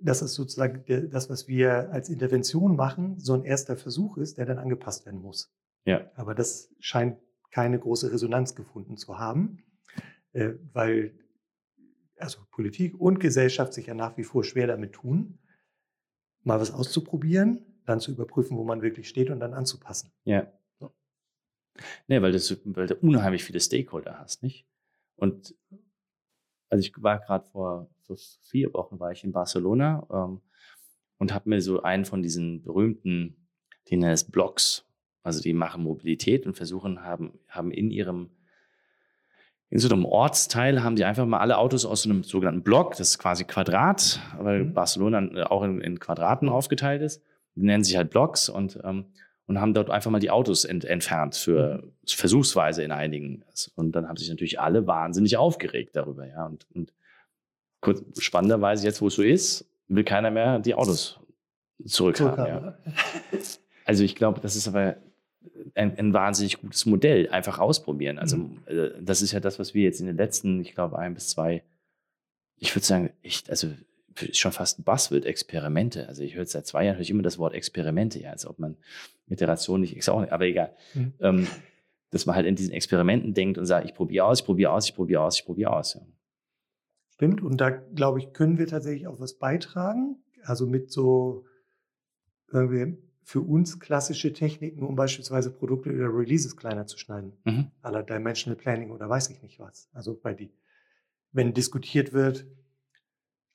[0.00, 4.46] dass es sozusagen das, was wir als Intervention machen, so ein erster Versuch ist, der
[4.46, 5.54] dann angepasst werden muss.
[5.84, 6.10] Ja.
[6.16, 7.18] Aber das scheint
[7.52, 9.62] keine große Resonanz gefunden zu haben,
[10.32, 11.14] äh, weil
[12.18, 15.38] also Politik und Gesellschaft sich ja nach wie vor schwer damit tun,
[16.42, 20.12] mal was auszuprobieren, dann zu überprüfen, wo man wirklich steht und dann anzupassen.
[20.24, 20.52] Ja.
[22.08, 24.66] Nee, weil, das, weil du unheimlich viele Stakeholder hast, nicht?
[25.16, 25.54] Und
[26.70, 30.40] also ich war gerade vor, vor vier Wochen war ich in Barcelona ähm,
[31.18, 33.48] und habe mir so einen von diesen berühmten,
[33.88, 34.84] die nennen es Blogs,
[35.22, 38.30] also die machen Mobilität und versuchen, haben, haben in ihrem
[39.68, 42.92] in so einem Ortsteil haben die einfach mal alle Autos aus so einem sogenannten Block,
[42.92, 44.74] das ist quasi Quadrat, weil Mhm.
[44.74, 47.22] Barcelona auch in, in Quadraten aufgeteilt ist.
[47.56, 49.06] Die nennen sich halt Blocks und, ähm,
[49.46, 53.44] und haben dort einfach mal die Autos ent, entfernt für versuchsweise in einigen.
[53.74, 56.46] Und dann haben sich natürlich alle wahnsinnig aufgeregt darüber, ja.
[56.46, 56.92] Und, und
[57.80, 61.18] kurz, spannenderweise, jetzt wo es so ist, will keiner mehr die Autos
[61.84, 62.46] zurückhaben.
[62.46, 62.78] Ja.
[63.84, 64.96] Also ich glaube, das ist aber
[65.74, 67.28] ein, ein wahnsinnig gutes Modell.
[67.30, 68.18] Einfach ausprobieren.
[68.18, 68.58] Also Mhm.
[68.66, 71.28] äh, das ist ja das, was wir jetzt in den letzten, ich glaube, ein bis
[71.28, 71.62] zwei,
[72.56, 73.68] ich würde sagen, echt, also
[74.32, 76.08] schon fast ein Buzzword, Experimente.
[76.08, 78.58] Also ich höre seit zwei Jahren höre ich immer das Wort Experimente, ja, als ob
[78.58, 78.76] man
[79.28, 80.74] Iteration nicht, ist auch nicht, aber egal.
[80.94, 81.12] Mhm.
[81.20, 81.46] Ähm,
[82.10, 84.88] dass man halt in diesen Experimenten denkt und sagt, ich probiere aus, ich probiere aus,
[84.88, 85.94] ich probiere aus, ich probiere aus.
[85.94, 86.00] Ja.
[87.10, 90.16] Stimmt, und da glaube ich, können wir tatsächlich auch was beitragen.
[90.42, 91.44] Also mit so
[92.52, 92.96] irgendwie
[93.28, 97.32] für uns klassische Techniken, um beispielsweise Produkte oder Releases kleiner zu schneiden.
[97.44, 97.72] Mhm.
[97.82, 99.88] aller Dimensional Planning oder weiß ich nicht was.
[99.92, 100.52] Also bei die,
[101.32, 102.46] wenn diskutiert wird,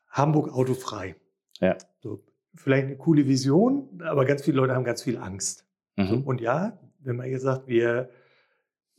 [0.10, 1.16] Hamburg autofrei.
[1.62, 1.78] Ja.
[2.02, 2.22] So,
[2.54, 5.66] vielleicht eine coole Vision, aber ganz viele Leute haben ganz viel Angst.
[5.96, 6.24] So, Mhm.
[6.24, 8.10] und ja, wenn man jetzt sagt, wir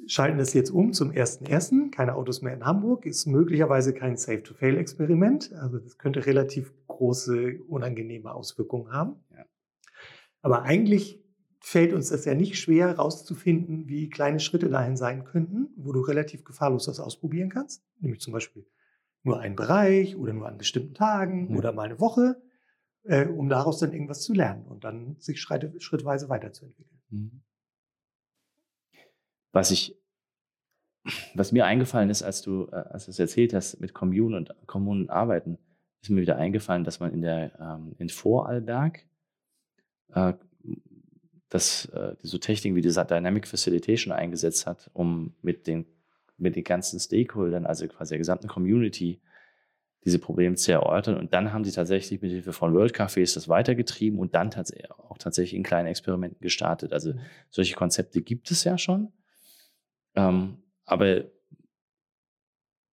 [0.06, 5.52] schalten das jetzt um zum 1.1., keine Autos mehr in Hamburg, ist möglicherweise kein Safe-to-Fail-Experiment.
[5.52, 9.16] Also das könnte relativ große, unangenehme Auswirkungen haben.
[10.42, 11.22] Aber eigentlich
[11.60, 16.00] fällt uns das ja nicht schwer, herauszufinden, wie kleine Schritte dahin sein könnten, wo du
[16.00, 17.84] relativ gefahrlos das ausprobieren kannst.
[18.00, 18.66] Nämlich zum Beispiel
[19.22, 21.56] nur einen Bereich oder nur an bestimmten Tagen ja.
[21.56, 22.42] oder mal eine Woche,
[23.04, 27.00] äh, um daraus dann irgendwas zu lernen und dann sich schritt, schrittweise weiterzuentwickeln.
[27.10, 27.42] Mhm.
[29.52, 29.96] Was ich,
[31.34, 34.66] was mir eingefallen ist, als du, äh, als du es erzählt hast, mit Kommunen und
[34.66, 35.58] Kommunen arbeiten,
[36.02, 39.06] ist mir wieder eingefallen, dass man in der ähm, in Vorarlberg
[40.14, 40.34] äh,
[41.48, 45.86] dass äh, so Techniken wie diese Dynamic Facilitation eingesetzt hat, um mit den,
[46.38, 49.20] mit den ganzen Stakeholdern, also quasi der gesamten Community,
[50.04, 51.16] diese Probleme zu erörtern.
[51.16, 54.72] Und dann haben sie tatsächlich mit Hilfe von World Cafés das weitergetrieben und dann tats
[54.98, 56.92] auch tatsächlich in kleinen Experimenten gestartet.
[56.92, 57.20] Also mhm.
[57.50, 59.12] solche Konzepte gibt es ja schon.
[60.14, 61.24] Ähm, aber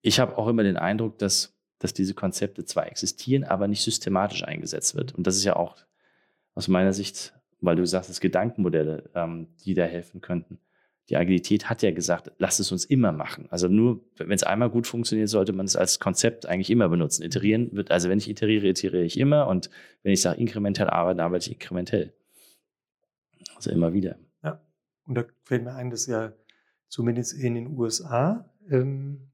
[0.02, 4.44] ich habe auch immer den Eindruck, dass, dass diese Konzepte zwar existieren, aber nicht systematisch
[4.44, 5.14] eingesetzt wird.
[5.14, 5.76] Und das ist ja auch
[6.60, 10.58] aus meiner Sicht weil du sagst, es Gedankenmodelle, ähm, die da helfen könnten.
[11.08, 13.46] Die Agilität hat ja gesagt, lass es uns immer machen.
[13.50, 17.24] Also nur, wenn es einmal gut funktioniert, sollte man es als Konzept eigentlich immer benutzen.
[17.24, 19.70] Iterieren wird, also wenn ich iteriere, iteriere ich immer und
[20.02, 22.12] wenn ich sage inkrementell arbeite, arbeite ich inkrementell.
[23.56, 24.18] Also immer wieder.
[24.42, 24.60] Ja,
[25.04, 26.32] und da fällt mir ein, dass ja
[26.88, 29.30] zumindest in den USA ähm,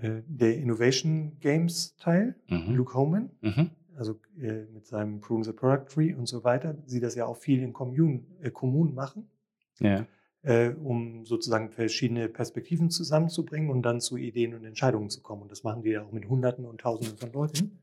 [0.00, 2.74] äh, der Innovation Games Teil, mhm.
[2.74, 7.00] Luke Homan, mhm also äh, mit seinem Prune the Product Tree und so weiter, sie
[7.00, 9.28] das ja auch viel in Kommunen, äh, Kommunen machen,
[9.80, 10.06] ja.
[10.42, 15.42] äh, um sozusagen verschiedene Perspektiven zusammenzubringen und dann zu Ideen und Entscheidungen zu kommen.
[15.42, 17.78] Und das machen die ja auch mit Hunderten und Tausenden von Leuten.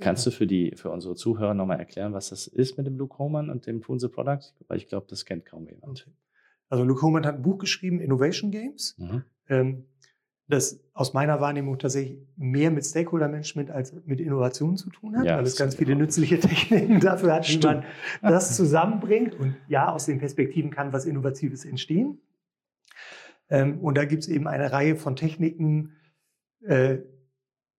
[0.00, 3.18] Kannst du für, die, für unsere Zuhörer nochmal erklären, was das ist mit dem Luke
[3.18, 4.54] Homan und dem Prune the Product?
[4.68, 6.02] Weil ich glaube, das kennt kaum jemand.
[6.02, 6.12] Okay.
[6.68, 8.96] Also Luke Homan hat ein Buch geschrieben, Innovation Games.
[8.98, 9.24] Mhm.
[9.48, 9.84] Ähm,
[10.48, 15.36] das aus meiner Wahrnehmung tatsächlich mehr mit Stakeholder-Management als mit Innovation zu tun hat, ja,
[15.36, 16.04] weil es ganz viele genau.
[16.04, 17.84] nützliche Techniken dafür hat, wie man
[18.22, 19.34] das zusammenbringt.
[19.34, 22.18] Und ja, aus den Perspektiven kann was Innovatives entstehen.
[23.50, 25.92] Ähm, und da gibt es eben eine Reihe von Techniken,
[26.64, 26.98] äh,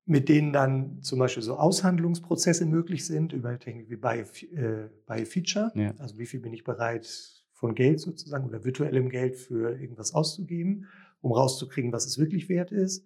[0.06, 5.26] mit denen dann zum Beispiel so Aushandlungsprozesse möglich sind, über Technik wie bei, äh, bei
[5.26, 5.72] Feature.
[5.74, 5.94] Ja.
[5.98, 7.08] Also wie viel bin ich bereit
[7.52, 10.88] von Geld sozusagen oder virtuellem Geld für irgendwas auszugeben
[11.22, 13.06] um rauszukriegen, was es wirklich wert ist.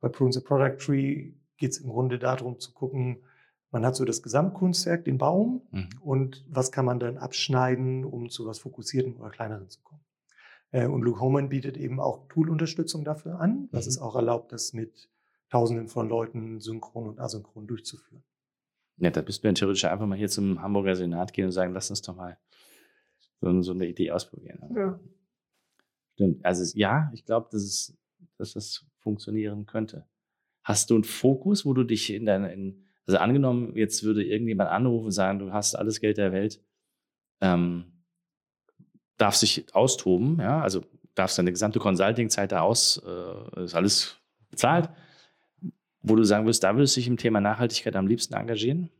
[0.00, 3.24] Bei Prune the Product Tree geht es im Grunde darum zu gucken,
[3.70, 5.88] man hat so das Gesamtkunstwerk, den Baum, mhm.
[6.00, 10.04] und was kann man dann abschneiden, um zu was Fokussierten oder Kleineren zu kommen.
[10.70, 13.90] Äh, und Luke Homan bietet eben auch Tool-Unterstützung dafür an, was mhm.
[13.90, 15.10] es auch erlaubt, das mit
[15.50, 18.22] Tausenden von Leuten synchron und asynchron durchzuführen.
[18.98, 21.72] Ja, da bist du ja theoretisch einfach mal hier zum Hamburger Senat gehen und sagen,
[21.72, 22.38] lass uns doch mal
[23.40, 24.60] so, so eine Idee ausprobieren.
[24.74, 25.00] Ja.
[26.14, 26.44] Stimmt.
[26.44, 27.98] Also ja, ich glaube, dass, es,
[28.38, 30.06] dass das funktionieren könnte.
[30.62, 34.70] Hast du einen Fokus, wo du dich in deiner, in, also angenommen, jetzt würde irgendjemand
[34.70, 36.62] anrufen und sagen, du hast alles Geld der Welt,
[37.40, 37.92] ähm,
[39.18, 40.82] darfst dich austoben, ja, also
[41.14, 44.16] darfst deine gesamte Consulting-Zeit da aus, äh, ist alles
[44.50, 44.88] bezahlt,
[46.00, 48.90] wo du sagen würdest, da würdest du dich im Thema Nachhaltigkeit am liebsten engagieren?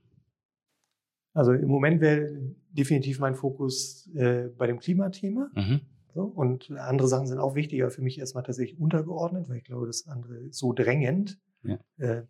[1.32, 2.30] Also im Moment wäre
[2.70, 5.50] definitiv mein Fokus äh, bei dem Klimathema.
[5.54, 5.80] Mhm.
[6.14, 9.86] So, und andere Sachen sind auch wichtiger für mich erstmal tatsächlich untergeordnet, weil ich glaube,
[9.86, 11.78] das andere ist so drängend, ja.
[11.98, 12.22] äh,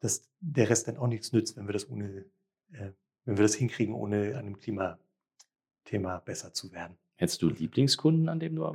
[0.00, 2.26] dass der Rest dann auch nichts nützt, wenn wir das ohne,
[2.72, 2.90] äh,
[3.24, 6.96] wenn wir das hinkriegen, ohne an dem Klimathema besser zu werden.
[7.14, 8.66] Hättest du Lieblingskunden, an dem du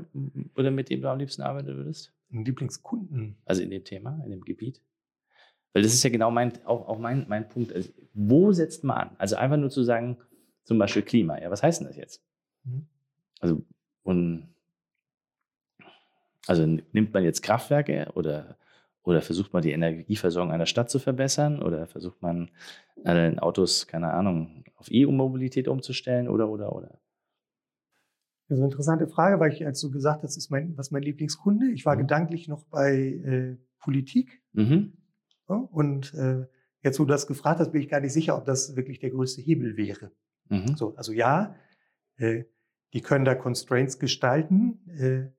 [0.56, 2.14] oder mit dem du am liebsten arbeiten würdest?
[2.30, 3.36] Lieblingskunden?
[3.44, 4.82] Also in dem Thema, in dem Gebiet?
[5.74, 7.74] Weil das ist ja genau mein, auch, auch mein, mein Punkt.
[7.74, 9.16] Also, wo setzt man an?
[9.18, 10.20] Also einfach nur zu sagen,
[10.64, 11.38] zum Beispiel Klima.
[11.42, 12.24] Ja, was heißt denn das jetzt?
[12.64, 12.88] Mhm.
[13.42, 13.66] Also
[14.06, 14.48] und
[16.48, 18.58] also nimmt man jetzt Kraftwerke oder,
[19.04, 22.52] oder versucht man die Energieversorgung einer Stadt zu verbessern oder versucht man
[23.04, 27.00] alle Autos, keine Ahnung, auf E-Mobilität umzustellen oder, oder, oder?
[28.48, 31.02] Das ist eine interessante Frage, weil ich, als du gesagt hast, ist mein, was mein
[31.02, 32.02] Lieblingskunde, ich war mhm.
[32.02, 34.44] gedanklich noch bei äh, Politik.
[34.54, 34.94] Mhm.
[35.50, 36.46] Ja, und äh,
[36.84, 39.10] jetzt, wo du das gefragt hast, bin ich gar nicht sicher, ob das wirklich der
[39.10, 40.12] größte Hebel wäre.
[40.50, 40.76] Mhm.
[40.76, 41.56] So, also ja,
[42.18, 42.44] äh,
[42.96, 45.30] die können da Constraints gestalten, äh,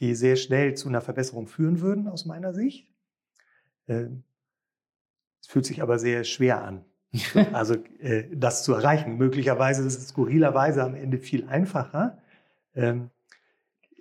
[0.00, 2.88] die sehr schnell zu einer Verbesserung führen würden, aus meiner Sicht.
[3.86, 4.06] Äh,
[5.42, 6.86] es fühlt sich aber sehr schwer an,
[7.52, 9.18] also äh, das zu erreichen.
[9.18, 12.16] Möglicherweise ist es skurrilerweise am Ende viel einfacher,
[12.74, 13.10] ähm,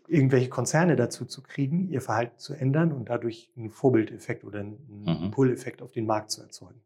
[0.07, 5.03] irgendwelche Konzerne dazu zu kriegen, ihr Verhalten zu ändern und dadurch einen Vorbildeffekt oder einen
[5.05, 5.31] mhm.
[5.31, 6.79] Pull-Effekt auf den Markt zu erzeugen.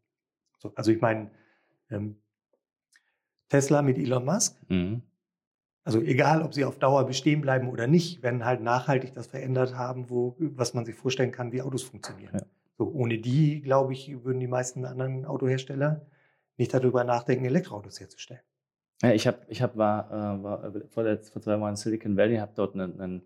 [0.58, 1.30] So, also ich meine,
[1.88, 2.16] ähm,
[3.48, 5.02] Tesla mit Elon Musk, mhm.
[5.86, 9.76] Also egal, ob sie auf Dauer bestehen bleiben oder nicht, wenn halt nachhaltig das verändert
[9.76, 12.34] haben, wo, was man sich vorstellen kann, wie Autos funktionieren.
[12.34, 12.46] Ja.
[12.76, 16.04] So, ohne die, glaube ich, würden die meisten anderen Autohersteller
[16.56, 18.40] nicht darüber nachdenken, Elektroautos herzustellen.
[19.00, 22.16] Ja, ich habe, ich hab, war, äh, war vor, der, vor zwei Wochen in Silicon
[22.16, 23.22] Valley, habe dort einen, einen,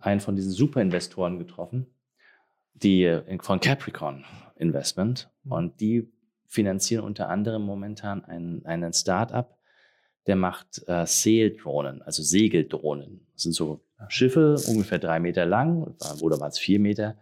[0.00, 1.86] einen von diesen Superinvestoren getroffen,
[2.74, 4.24] die äh, von Capricorn
[4.56, 5.52] Investment mhm.
[5.52, 6.12] und die
[6.48, 9.56] finanzieren unter anderem momentan einen, einen Start-up,
[10.26, 13.26] der macht äh, Saildrohnen, also Segeldrohnen.
[13.34, 17.16] Das sind so Schiffe, ungefähr drei Meter lang, oder war es vier Meter,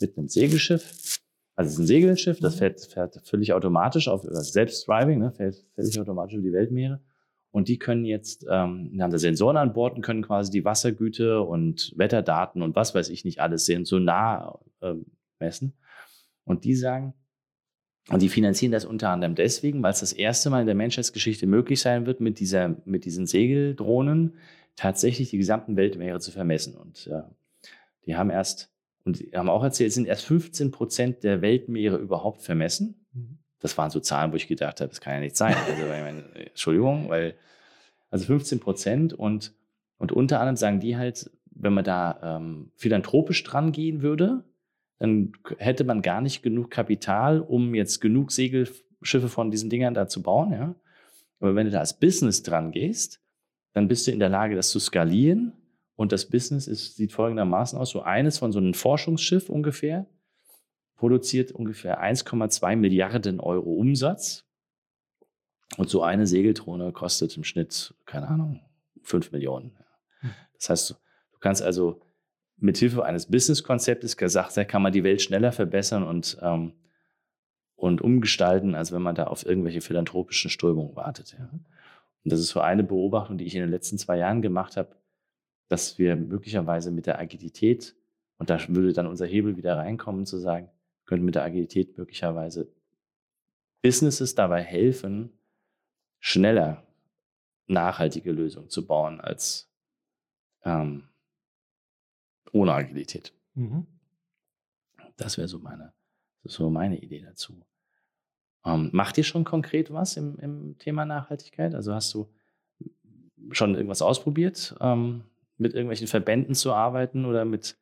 [0.00, 1.20] mit einem Segelschiff.
[1.54, 2.58] Also es ist ein Segelschiff, das mhm.
[2.58, 7.00] fährt, fährt völlig automatisch auf, also Selbstdriving, ne, fährt völlig automatisch über die Weltmeere.
[7.50, 11.40] Und die können jetzt, ähm, haben da Sensoren an Bord und können quasi die Wassergüte
[11.40, 14.92] und Wetterdaten und was weiß ich nicht alles sehen, so nah äh,
[15.38, 15.72] messen.
[16.44, 17.14] Und die sagen,
[18.08, 21.46] und die finanzieren das unter anderem deswegen, weil es das erste Mal in der Menschheitsgeschichte
[21.46, 24.34] möglich sein wird, mit, dieser, mit diesen Segeldrohnen
[24.76, 26.76] tatsächlich die gesamten Weltmeere zu vermessen.
[26.76, 27.22] Und äh,
[28.06, 28.70] die haben erst
[29.06, 33.06] und die haben auch erzählt, es sind erst 15 Prozent der Weltmeere überhaupt vermessen.
[33.12, 33.38] Mhm.
[33.60, 35.54] Das waren so Zahlen, wo ich gedacht habe, das kann ja nicht sein.
[35.68, 37.36] Also, meine, Entschuldigung, weil,
[38.10, 39.54] also 15 Prozent und,
[39.98, 44.44] und unter anderem sagen die halt, wenn man da ähm, philanthropisch dran gehen würde,
[44.98, 50.08] dann hätte man gar nicht genug Kapital, um jetzt genug Segelschiffe von diesen Dingern da
[50.08, 50.74] zu bauen, ja.
[51.38, 53.20] Aber wenn du da als Business dran gehst,
[53.74, 55.52] dann bist du in der Lage, das zu skalieren
[55.94, 60.06] und das Business ist, sieht folgendermaßen aus: so eines von so einem Forschungsschiff ungefähr
[60.96, 64.44] produziert ungefähr 1,2 Milliarden Euro Umsatz.
[65.76, 68.60] Und so eine Segeltrone kostet im Schnitt, keine Ahnung,
[69.02, 69.76] 5 Millionen.
[70.20, 70.30] Hm.
[70.54, 72.00] Das heißt, du kannst also
[72.58, 76.72] mit Hilfe eines Businesskonzeptes gesagt, da kann man die Welt schneller verbessern und, ähm,
[77.74, 81.36] und umgestalten, als wenn man da auf irgendwelche philanthropischen Strömungen wartet.
[81.38, 81.50] Ja.
[81.52, 84.96] Und das ist so eine Beobachtung, die ich in den letzten zwei Jahren gemacht habe
[85.68, 87.96] dass wir möglicherweise mit der Agilität,
[88.38, 90.70] und da würde dann unser Hebel wieder reinkommen, zu sagen,
[91.04, 92.68] können mit der Agilität möglicherweise
[93.82, 95.32] Businesses dabei helfen,
[96.18, 96.86] schneller
[97.66, 99.72] nachhaltige Lösungen zu bauen als
[100.64, 101.08] ähm,
[102.52, 103.32] ohne Agilität.
[103.54, 103.86] Mhm.
[105.16, 105.92] Das wäre so meine,
[106.44, 107.64] so meine Idee dazu.
[108.64, 111.74] Ähm, macht ihr schon konkret was im, im, Thema Nachhaltigkeit?
[111.74, 112.28] Also hast du
[113.50, 114.76] schon irgendwas ausprobiert?
[114.80, 115.22] Ähm,
[115.56, 117.78] mit irgendwelchen Verbänden zu arbeiten oder mit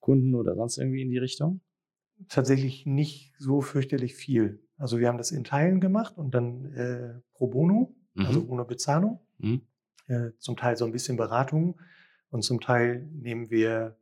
[0.00, 1.60] Kunden oder sonst irgendwie in die Richtung?
[2.28, 4.62] Tatsächlich nicht so fürchterlich viel.
[4.78, 8.26] Also wir haben das in Teilen gemacht und dann äh, pro bono, mhm.
[8.26, 9.20] also ohne Bezahlung.
[9.38, 9.62] Mhm.
[10.06, 11.78] Äh, zum Teil so ein bisschen Beratung
[12.32, 13.96] und zum Teil nehmen wir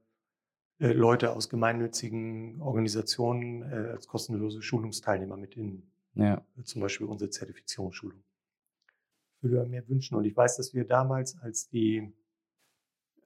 [0.78, 5.82] äh, Leute aus gemeinnützigen Organisationen äh, als kostenlose Schulungsteilnehmer mit in
[6.14, 6.44] ja.
[6.64, 8.22] zum Beispiel unsere Zertifizierungsschulung.
[9.36, 12.12] Ich würde mir wünschen und ich weiß, dass wir damals, als die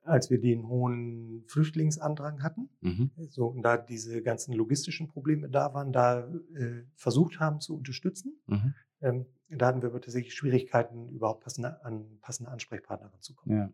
[0.04, 3.10] als wir den hohen Flüchtlingsandrang hatten, mhm.
[3.30, 8.38] so, und da diese ganzen logistischen Probleme da waren, da äh, versucht haben zu unterstützen.
[8.46, 8.74] Mhm.
[9.00, 13.58] Ähm, da hatten wir tatsächlich Schwierigkeiten, überhaupt passende, an passende Ansprechpartner ranzukommen.
[13.58, 13.72] Ja.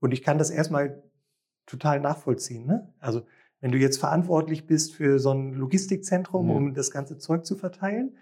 [0.00, 1.02] Und ich kann das erstmal
[1.66, 2.66] total nachvollziehen.
[2.66, 2.92] Ne?
[2.98, 3.22] Also
[3.60, 6.54] wenn du jetzt verantwortlich bist für so ein Logistikzentrum, ja.
[6.54, 8.16] um das ganze Zeug zu verteilen,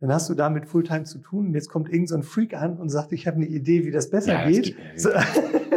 [0.00, 2.78] dann hast du damit Fulltime zu tun und jetzt kommt irgend so ein Freak an
[2.78, 4.76] und sagt, ich habe eine Idee, wie das besser ja, geht.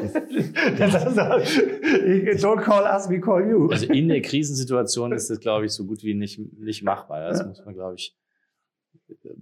[0.02, 2.48] Das so.
[2.48, 3.68] Don't call us, we call you.
[3.70, 7.30] Also in der Krisensituation ist das, glaube ich, so gut wie nicht, nicht machbar.
[7.30, 8.18] Das muss man, glaube ich,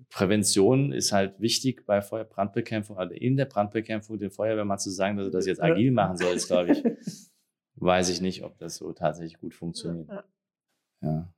[0.10, 5.28] Prävention ist halt wichtig bei Feuerbrandbekämpfung, also in der Brandbekämpfung den Feuerwehrmann zu sagen, dass
[5.28, 6.84] er das jetzt agil machen soll, ist, glaube ich,
[7.76, 10.10] weiß ich nicht, ob das so tatsächlich gut funktioniert.
[11.02, 11.34] Ja.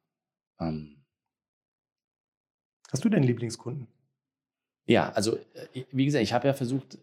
[0.60, 1.04] Ähm.
[2.92, 3.88] Hast du denn Lieblingskunden?
[4.86, 5.38] Ja, also
[5.74, 6.98] äh, wie gesagt, ich habe ja versucht,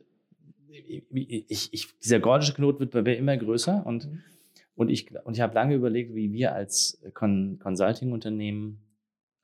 [0.68, 4.22] ich, ich, dieser gordische Knoten wird bei mir immer größer und, mhm.
[4.74, 8.82] und ich, und ich habe lange überlegt, wie wir als Con Consulting-Unternehmen,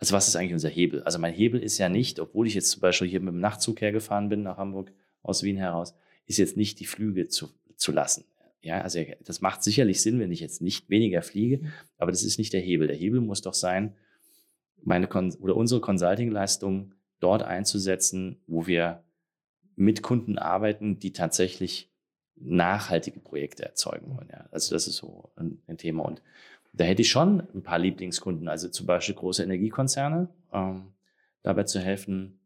[0.05, 1.03] also was ist eigentlich unser Hebel?
[1.05, 3.81] Also mein Hebel ist ja nicht, obwohl ich jetzt zum Beispiel hier mit dem Nachtzug
[3.81, 5.95] hergefahren bin nach Hamburg aus Wien heraus,
[6.27, 8.25] ist jetzt nicht die Flüge zu, zu lassen.
[8.61, 12.37] Ja, also das macht sicherlich Sinn, wenn ich jetzt nicht weniger fliege, aber das ist
[12.37, 12.87] nicht der Hebel.
[12.87, 13.95] Der Hebel muss doch sein,
[14.83, 19.05] meine Kon oder unsere Consulting-Leistung dort einzusetzen, wo wir
[19.75, 21.91] mit Kunden arbeiten, die tatsächlich
[22.37, 24.29] nachhaltige Projekte erzeugen wollen.
[24.31, 24.49] Ja.
[24.51, 26.05] Also das ist so ein, ein, Thema.
[26.05, 26.21] Und
[26.77, 30.93] da hätte ich schon ein paar Lieblingskunden, also zum Beispiel große Energiekonzerne, ähm,
[31.43, 32.41] dabei zu helfen,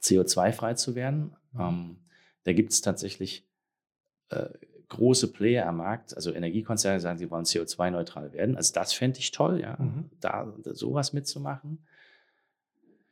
[0.00, 1.36] CO2-frei zu werden.
[1.58, 1.96] Ähm,
[2.44, 3.48] da gibt es tatsächlich
[4.28, 4.48] äh,
[4.88, 8.56] große Player am Markt, also Energiekonzerne sagen, sie wollen CO2-neutral werden.
[8.56, 10.10] Also das fände ich toll, ja, mhm.
[10.20, 11.84] da, da sowas mitzumachen.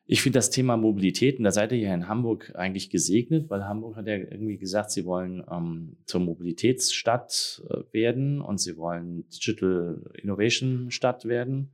[0.04, 3.64] Ich finde das Thema Mobilität, und da seid ihr hier in Hamburg eigentlich gesegnet, weil
[3.64, 9.28] Hamburg hat ja irgendwie gesagt, sie wollen ähm, zur Mobilitätsstadt äh, werden und sie wollen
[9.28, 11.72] Digital Innovation Stadt werden.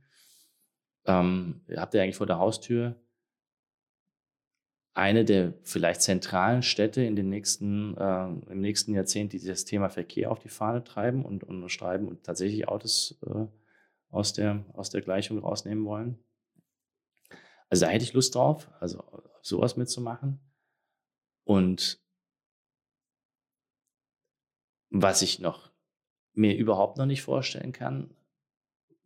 [1.05, 2.95] Ähm, habt ihr eigentlich vor der Haustür
[4.93, 9.89] eine der vielleicht zentralen Städte in den nächsten, äh, im nächsten Jahrzehnt, die das Thema
[9.89, 13.45] Verkehr auf die Fahne treiben und, und schreiben und tatsächlich Autos äh,
[14.09, 16.19] aus, der, aus der Gleichung rausnehmen wollen.
[17.69, 19.03] Also da hätte ich Lust drauf, also
[19.41, 20.39] sowas mitzumachen.
[21.43, 21.99] Und
[24.89, 25.71] was ich noch
[26.33, 28.13] mir überhaupt noch nicht vorstellen kann,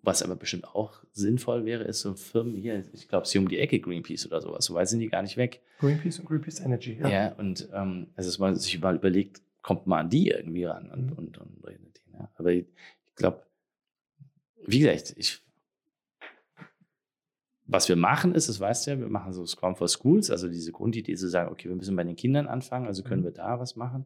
[0.01, 3.59] was aber bestimmt auch sinnvoll wäre, ist so Firmen hier, ich glaube, sie um die
[3.59, 5.61] Ecke Greenpeace oder sowas, so weit sind die gar nicht weg.
[5.79, 7.07] Greenpeace und Greenpeace Energy, ja.
[7.07, 10.91] Ja, und ähm, also dass man sich mal überlegt, kommt man an die irgendwie ran
[10.91, 11.13] und, mhm.
[11.13, 12.11] und, und redet die.
[12.11, 12.29] Ja.
[12.35, 12.65] Aber ich,
[13.07, 13.45] ich glaube,
[14.65, 15.41] wie gesagt, ich,
[17.65, 20.49] was wir machen ist, das weißt du ja, wir machen so Scrum for Schools, also
[20.49, 23.25] diese Grundidee zu sagen, okay, wir müssen bei den Kindern anfangen, also können mhm.
[23.25, 24.05] wir da was machen.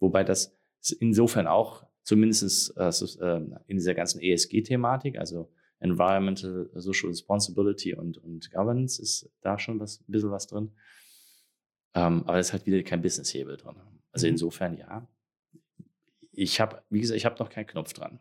[0.00, 0.56] Wobei das
[1.00, 2.90] insofern auch zumindest äh,
[3.66, 10.00] in dieser ganzen ESG-Thematik, also Environmental Social Responsibility und, und Governance ist da schon was,
[10.00, 10.72] ein bisschen was drin.
[11.94, 13.76] Ähm, aber es ist halt wieder kein Business-Hebel drin.
[14.12, 14.32] Also mhm.
[14.32, 15.06] insofern ja.
[16.32, 18.18] Ich habe, wie gesagt, ich habe noch keinen Knopf dran.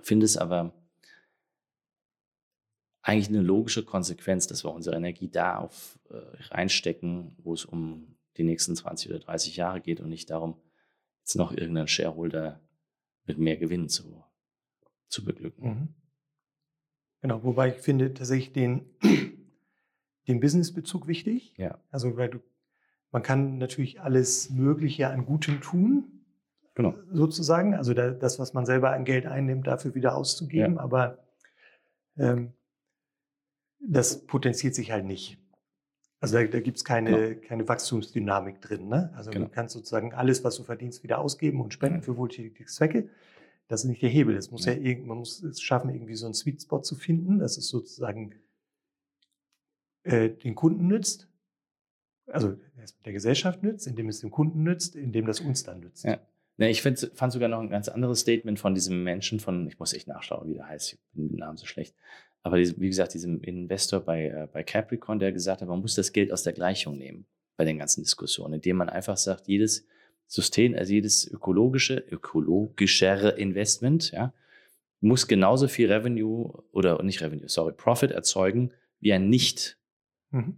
[0.00, 0.74] Finde es aber
[3.04, 6.16] eigentlich eine logische Konsequenz, dass wir unsere Energie da auf, äh,
[6.48, 10.56] reinstecken, wo es um die nächsten 20 oder 30 Jahre geht und nicht darum,
[11.20, 12.60] jetzt noch irgendeinen Shareholder
[13.26, 14.24] mit mehr Gewinn zu,
[15.08, 15.68] zu beglücken.
[15.68, 15.88] Mhm.
[17.20, 18.86] Genau, wobei ich finde tatsächlich den,
[20.28, 21.52] den Businessbezug wichtig.
[21.58, 21.78] Ja.
[21.90, 22.38] Also, weil du,
[23.10, 26.24] man kann natürlich alles Mögliche an Gutem tun,
[26.74, 26.94] genau.
[27.12, 27.74] sozusagen.
[27.74, 30.76] Also da, das, was man selber an Geld einnimmt, dafür wieder auszugeben.
[30.76, 30.80] Ja.
[30.80, 31.18] Aber
[32.16, 32.54] ähm,
[33.86, 35.38] das potenziert sich halt nicht.
[36.20, 37.48] Also da, da gibt es keine, genau.
[37.48, 38.88] keine Wachstumsdynamik drin.
[38.88, 39.12] Ne?
[39.14, 39.46] Also genau.
[39.46, 43.10] du kannst sozusagen alles, was du verdienst, wieder ausgeben und spenden für wohltätige Zwecke.
[43.68, 44.36] Das ist nicht der Hebel.
[44.36, 47.38] Es muss ja, ja man muss es schaffen, irgendwie so einen Sweet Spot zu finden,
[47.38, 48.34] dass es sozusagen
[50.04, 51.28] äh, den Kunden nützt,
[52.26, 52.56] also
[53.04, 56.04] der Gesellschaft nützt, indem es dem Kunden nützt, indem das uns dann nützt.
[56.04, 56.20] Ja.
[56.56, 59.78] Ne, ich find, fand sogar noch ein ganz anderes Statement von diesem Menschen von, ich
[59.78, 61.96] muss echt nachschauen, wie der heißt, ich bin mit Namen so schlecht.
[62.44, 66.12] Aber wie gesagt, diesem Investor bei, äh, bei Capricorn, der gesagt hat, man muss das
[66.12, 67.26] Geld aus der Gleichung nehmen
[67.56, 69.86] bei den ganzen Diskussionen, indem man einfach sagt, jedes
[70.26, 74.32] System, also jedes ökologische, ökologischere Investment, ja,
[75.00, 79.76] muss genauso viel Revenue oder nicht Revenue, sorry, Profit erzeugen wie ein nicht
[80.30, 80.56] mhm.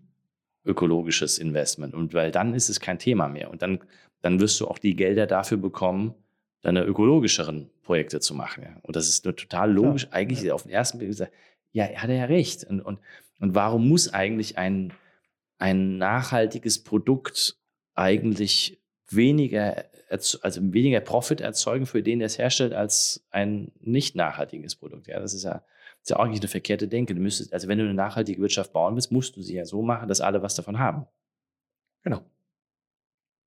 [0.64, 1.94] ökologisches Investment.
[1.94, 3.51] Und weil dann ist es kein Thema mehr.
[3.51, 3.81] Und dann
[4.27, 6.14] dann wirst du auch die Gelder dafür bekommen,
[6.62, 8.64] deine ökologischeren Projekte zu machen.
[8.64, 8.77] Ja.
[8.83, 10.07] Und das ist total logisch.
[10.07, 10.14] Klar.
[10.14, 10.55] Eigentlich ja.
[10.55, 11.33] auf den ersten Blick gesagt,
[11.76, 12.64] ja, er hat ja recht.
[12.64, 12.98] Und, und,
[13.40, 14.92] und warum muss eigentlich ein,
[15.58, 17.56] ein nachhaltiges Produkt
[17.94, 24.76] eigentlich weniger, also weniger Profit erzeugen für den, der es herstellt, als ein nicht nachhaltiges
[24.76, 25.06] Produkt?
[25.06, 27.14] Ja, das ist ja, das ist ja auch eigentlich eine verkehrte Denke.
[27.14, 29.82] Du müsstest, also wenn du eine nachhaltige Wirtschaft bauen willst, musst du sie ja so
[29.82, 31.06] machen, dass alle was davon haben.
[32.02, 32.22] Genau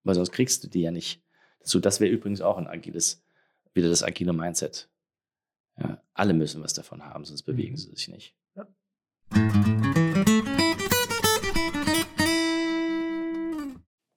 [0.04, 1.22] weil sonst kriegst du die ja nicht.
[1.62, 3.24] So, das wäre übrigens auch ein agiles,
[3.74, 4.90] wieder das agile Mindset.
[5.82, 7.78] Ja, alle müssen was davon haben, sonst bewegen mhm.
[7.78, 8.36] sie sich nicht.
[8.56, 8.68] Ja.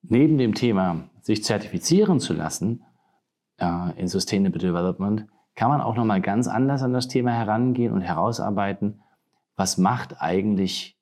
[0.02, 2.84] Neben dem Thema, sich zertifizieren zu lassen
[3.58, 8.00] äh, in Sustainable Development, kann man auch nochmal ganz anders an das Thema herangehen und
[8.00, 9.02] herausarbeiten,
[9.56, 10.98] was macht eigentlich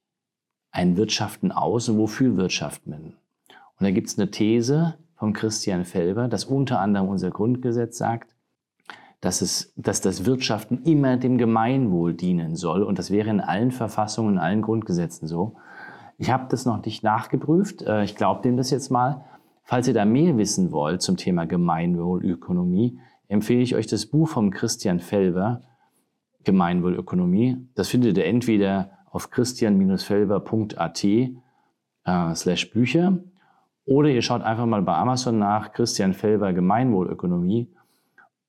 [0.72, 2.98] ein Wirtschaften aus und wofür wirtschaften wir?
[2.98, 8.34] Und da gibt es eine These von Christian Felber, dass unter anderem unser Grundgesetz sagt,
[9.20, 12.82] dass, es, dass das Wirtschaften immer dem Gemeinwohl dienen soll.
[12.82, 15.56] Und das wäre in allen Verfassungen, in allen Grundgesetzen so.
[16.16, 17.82] Ich habe das noch nicht nachgeprüft.
[17.82, 19.24] Äh, ich glaube dem das jetzt mal.
[19.62, 24.50] Falls ihr da mehr wissen wollt zum Thema Gemeinwohlökonomie, empfehle ich euch das Buch von
[24.50, 25.62] Christian Felber,
[26.44, 27.68] Gemeinwohlökonomie.
[27.74, 31.30] Das findet ihr entweder auf christian-felber.at äh,
[32.34, 33.18] slash Bücher
[33.84, 37.72] oder ihr schaut einfach mal bei Amazon nach, Christian Felber Gemeinwohlökonomie.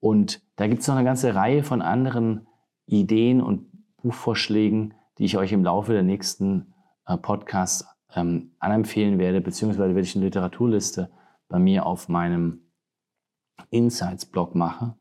[0.02, 2.48] Und da gibt es noch eine ganze Reihe von anderen
[2.86, 3.68] Ideen und
[4.02, 6.74] Buchvorschlägen, die ich euch im Laufe der nächsten
[7.06, 11.10] äh, Podcasts ähm, anempfehlen werde, beziehungsweise werde ich eine Literaturliste
[11.48, 12.62] bei mir auf meinem
[13.70, 14.96] Insights-Blog mache,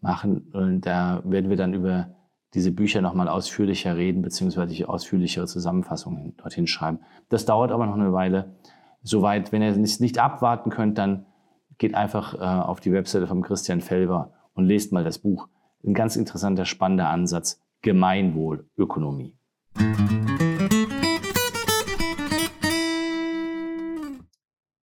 [0.00, 0.48] machen.
[0.52, 2.14] Und da werden wir dann über
[2.54, 7.00] diese Bücher nochmal ausführlicher reden, beziehungsweise ausführlichere Zusammenfassungen dorthin schreiben.
[7.28, 8.54] Das dauert aber noch eine Weile
[9.02, 11.26] soweit, wenn ihr es nicht abwarten könnt, dann
[11.78, 15.48] geht einfach äh, auf die Webseite von Christian Felber und lest mal das Buch.
[15.84, 17.60] Ein ganz interessanter, spannender Ansatz.
[17.82, 19.36] Gemeinwohlökonomie.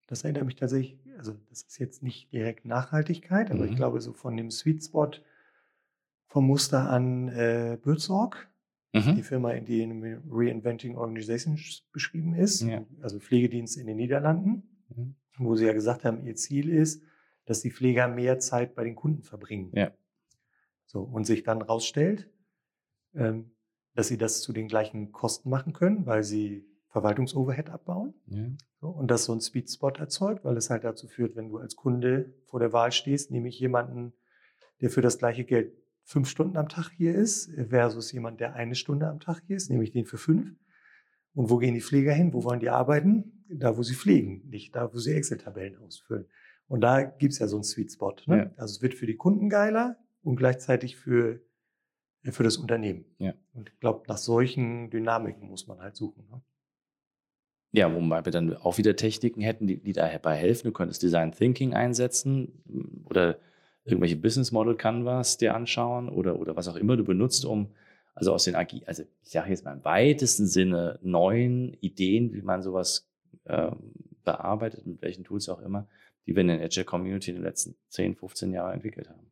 [0.08, 3.72] Das erinnert mich tatsächlich, also das ist jetzt nicht direkt Nachhaltigkeit, aber mhm.
[3.72, 5.10] ich glaube so von dem Sweet Spot
[6.28, 8.48] vom Muster an äh, Bürzorg,
[8.94, 9.16] mhm.
[9.16, 12.86] die Firma, in die in Reinventing Organizations beschrieben ist, ja.
[13.02, 14.64] also Pflegedienst in den Niederlanden,
[14.96, 15.16] mhm.
[15.38, 17.04] Wo sie ja gesagt haben, ihr Ziel ist,
[17.46, 19.72] dass die Pfleger mehr Zeit bei den Kunden verbringen.
[19.74, 19.92] Ja.
[20.86, 22.30] So, und sich dann rausstellt,
[23.14, 23.52] ähm,
[23.96, 28.14] dass sie das zu den gleichen Kosten machen können, weil sie Verwaltungsoverhead abbauen.
[28.28, 28.48] Ja.
[28.80, 31.58] So, und das so ein Sweet Spot erzeugt, weil es halt dazu führt, wenn du
[31.58, 34.14] als Kunde vor der Wahl stehst, nehme ich jemanden,
[34.82, 35.74] der für das gleiche Geld
[36.04, 39.70] fünf Stunden am Tag hier ist, versus jemand, der eine Stunde am Tag hier ist,
[39.70, 40.56] nehme ich den für fünf.
[41.34, 42.34] Und wo gehen die Pfleger hin?
[42.34, 43.33] Wo wollen die arbeiten?
[43.50, 46.26] Da, wo sie pflegen, nicht da, wo sie Excel-Tabellen ausfüllen.
[46.68, 48.16] Und da gibt es ja so einen Sweet Spot.
[48.26, 48.38] Ne?
[48.38, 48.52] Ja.
[48.58, 51.42] Also es wird für die Kunden geiler und gleichzeitig für,
[52.24, 53.06] für das Unternehmen.
[53.20, 53.34] Ja.
[53.54, 56.26] Und ich glaube, nach solchen Dynamiken muss man halt suchen.
[56.32, 56.42] Ne?
[57.74, 60.68] Ja, wobei wir dann auch wieder Techniken hätten, die, die dabei helfen.
[60.68, 62.64] Du könntest Design Thinking einsetzen
[63.06, 63.40] oder
[63.84, 67.74] irgendwelche Business Model Canvas dir anschauen oder, oder was auch immer du benutzt, um
[68.16, 72.44] also aus den Agi also ich sage jetzt mal im weitesten Sinne neuen Ideen, wie
[72.44, 73.10] man sowas
[73.46, 73.72] äh,
[74.24, 75.88] bearbeitet, mit welchen Tools auch immer,
[76.26, 79.32] die wir in der Agile Community in den letzten 10, 15 Jahren entwickelt haben.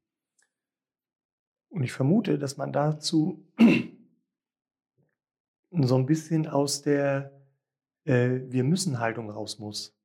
[1.70, 3.46] Und ich vermute, dass man dazu
[5.72, 7.32] so ein bisschen aus der
[8.06, 9.96] äh, Wir müssen Haltung raus muss.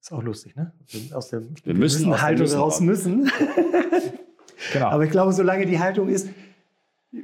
[0.00, 0.72] Ist auch lustig, ne?
[1.12, 3.24] Aus der wir, müssen, müssen Haltung raus müssen.
[4.72, 4.88] genau.
[4.88, 6.28] Aber ich glaube, solange die Haltung ist,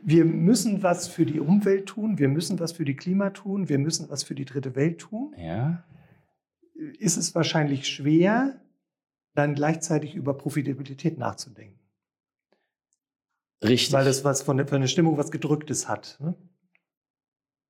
[0.02, 3.78] wir müssen was für die Umwelt tun, wir müssen was für die Klima tun, wir
[3.78, 5.82] müssen was für die dritte Welt tun, ja.
[6.98, 8.60] ist es wahrscheinlich schwer,
[9.34, 11.78] dann gleichzeitig über Profitabilität nachzudenken.
[13.62, 13.92] Richtig.
[13.92, 16.16] Weil das was von der, von der Stimmung was Gedrücktes hat.
[16.20, 16.34] Ne?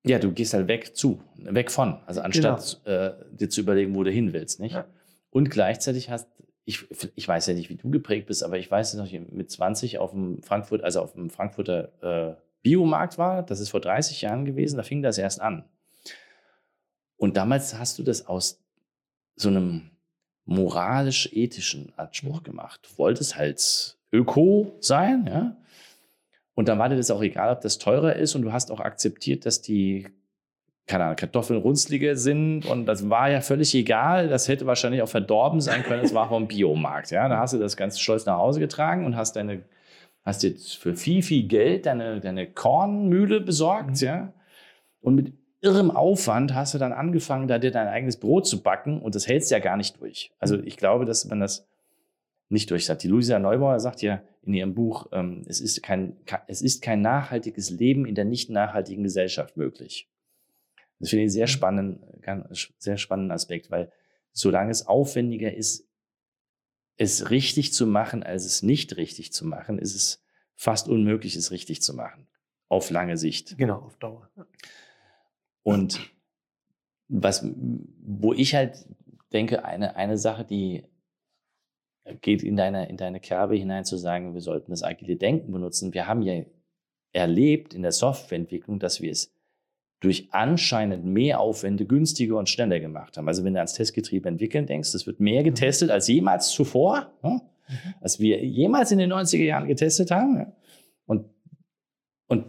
[0.05, 2.01] Ja, du gehst halt weg zu, weg von.
[2.07, 2.97] Also anstatt genau.
[2.97, 4.75] äh, dir zu überlegen, wo du hin willst, nicht?
[4.75, 4.87] Ja.
[5.31, 6.29] Und gleichzeitig hast,
[6.65, 6.87] ich,
[7.17, 10.13] ich weiß ja nicht, wie du geprägt bist, aber ich weiß noch, mit 20 auf
[10.13, 14.77] dem Frankfurt, also auf dem Frankfurter äh, Biomarkt war, das ist vor 30 Jahren gewesen,
[14.77, 15.65] da fing das erst an.
[17.17, 18.63] Und damals hast du das aus
[19.37, 19.91] so einem
[20.45, 22.45] moralisch-ethischen Anspruch mhm.
[22.45, 22.81] gemacht.
[22.83, 25.57] Du wolltest halt Öko sein, ja.
[26.55, 28.81] Und dann war dir das auch egal, ob das teurer ist und du hast auch
[28.81, 30.09] akzeptiert, dass die
[30.91, 34.27] keine Ahnung, Kartoffeln runzlige sind und das war ja völlig egal.
[34.29, 36.03] Das hätte wahrscheinlich auch verdorben sein können.
[36.05, 37.13] Es war vom Biomarkt.
[37.13, 39.63] Ja, da hast du das ganz stolz nach Hause getragen und hast deine,
[40.25, 44.01] hast dir für viel, viel Geld deine, deine Kornmühle besorgt.
[44.01, 44.07] Mhm.
[44.07, 44.33] Ja,
[45.01, 49.01] und mit irrem Aufwand hast du dann angefangen, da dir dein eigenes Brot zu backen
[49.01, 50.33] und das hältst ja gar nicht durch.
[50.41, 51.69] Also ich glaube, dass man das
[52.49, 53.05] nicht durch hat.
[53.05, 56.17] Die Luisa Neubauer sagt ja in ihrem Buch, ähm, es, ist kein,
[56.49, 60.10] es ist kein nachhaltiges Leben in der nicht nachhaltigen Gesellschaft möglich.
[61.01, 61.51] Das finde ich einen sehr mhm.
[61.51, 63.91] spannenden, sehr spannenden Aspekt, weil
[64.33, 65.89] solange es aufwendiger ist,
[66.97, 70.23] es richtig zu machen, als es nicht richtig zu machen, ist es
[70.55, 72.29] fast unmöglich, es richtig zu machen.
[72.69, 73.57] Auf lange Sicht.
[73.57, 74.31] Genau, auf Dauer.
[75.63, 76.13] Und
[77.09, 78.87] was, wo ich halt
[79.33, 80.85] denke, eine, eine Sache, die
[82.21, 85.95] geht in deine, in deine Kerbe hinein zu sagen, wir sollten das agile Denken benutzen.
[85.95, 86.45] Wir haben ja
[87.13, 89.35] erlebt in der Softwareentwicklung, dass wir es
[90.01, 93.29] durch anscheinend mehr Aufwände günstiger und schneller gemacht haben.
[93.29, 95.45] Also wenn du ans Testgetriebe entwickeln denkst, das wird mehr mhm.
[95.45, 97.13] getestet als jemals zuvor?
[97.23, 97.41] Mhm.
[98.01, 100.39] als wir jemals in den 90er Jahren getestet haben.
[100.39, 100.53] Ja?
[101.07, 101.27] Und,
[102.27, 102.47] und,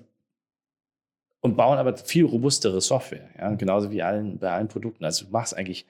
[1.42, 3.54] und bauen aber viel robustere Software, ja?
[3.56, 5.06] genauso wie allen, bei allen Produkten.
[5.06, 5.86] Also du machst eigentlich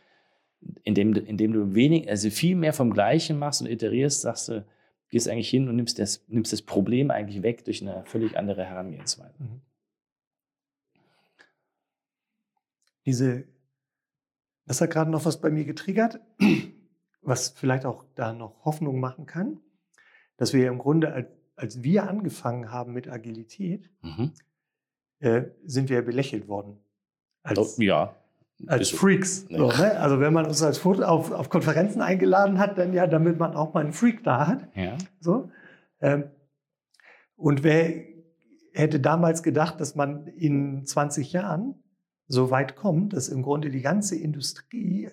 [0.83, 4.65] indem, indem du wenig, also viel mehr vom Gleichen machst und iterierst, sagst du,
[5.09, 8.63] gehst eigentlich hin und nimmst das, nimmst das Problem eigentlich weg durch eine völlig andere
[8.63, 9.33] Herangehensweise.
[9.39, 9.61] Mhm.
[13.05, 13.45] Diese,
[14.65, 16.19] das hat gerade noch was bei mir getriggert,
[17.21, 19.59] was vielleicht auch da noch Hoffnung machen kann,
[20.37, 24.31] dass wir im Grunde, als, als wir angefangen haben mit Agilität, mhm.
[25.19, 26.79] äh, sind wir belächelt worden.
[27.43, 28.15] Als, oh, ja
[28.67, 29.47] als Freaks.
[29.49, 29.99] So, ne?
[29.99, 33.55] Also wenn man uns als Foto auf, auf Konferenzen eingeladen hat, dann ja, damit man
[33.55, 34.67] auch mal einen Freak da hat.
[34.75, 34.97] Ja.
[35.19, 35.49] So.
[35.99, 36.25] Ähm,
[37.35, 38.03] und wer
[38.73, 41.75] hätte damals gedacht, dass man in 20 Jahren
[42.31, 45.09] so weit kommt, dass im Grunde die ganze Industrie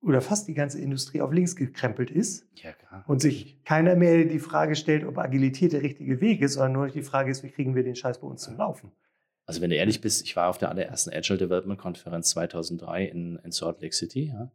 [0.00, 3.04] oder fast die ganze Industrie auf links gekrempelt ist ja, klar.
[3.08, 6.88] und sich keiner mehr die Frage stellt, ob Agilität der richtige Weg ist, sondern nur
[6.88, 8.92] die Frage ist, wie kriegen wir den Scheiß bei uns zum Laufen.
[9.46, 13.36] Also wenn du ehrlich bist, ich war auf der allerersten Agile Development Konferenz 2003 in,
[13.42, 14.26] in Salt Lake City.
[14.26, 14.52] Ja.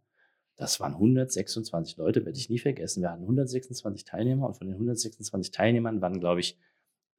[0.55, 3.01] Das waren 126 Leute, werde ich nie vergessen.
[3.01, 6.59] Wir hatten 126 Teilnehmer und von den 126 Teilnehmern waren, glaube ich,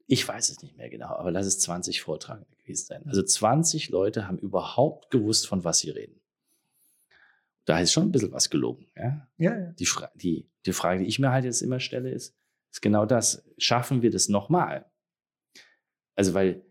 [0.07, 3.07] ich weiß es nicht mehr genau, aber lass es 20 Vortragende gewesen sein.
[3.07, 6.20] Also 20 Leute haben überhaupt gewusst, von was sie reden.
[7.64, 8.86] Da ist schon ein bisschen was gelogen.
[8.96, 9.26] Ja?
[9.38, 9.72] Ja, ja.
[9.72, 12.36] Die, Fra die, die Frage, die ich mir halt jetzt immer stelle, ist,
[12.70, 13.42] ist genau das.
[13.57, 14.84] Schaffen wir das nochmal?
[16.14, 16.62] Also, weil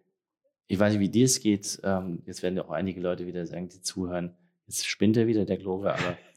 [0.67, 1.79] ich weiß nicht, wie dir es geht.
[1.83, 4.35] Ähm, jetzt werden ja auch einige Leute wieder sagen, die zuhören,
[4.67, 6.17] jetzt spinnt er wieder, der Glore, aber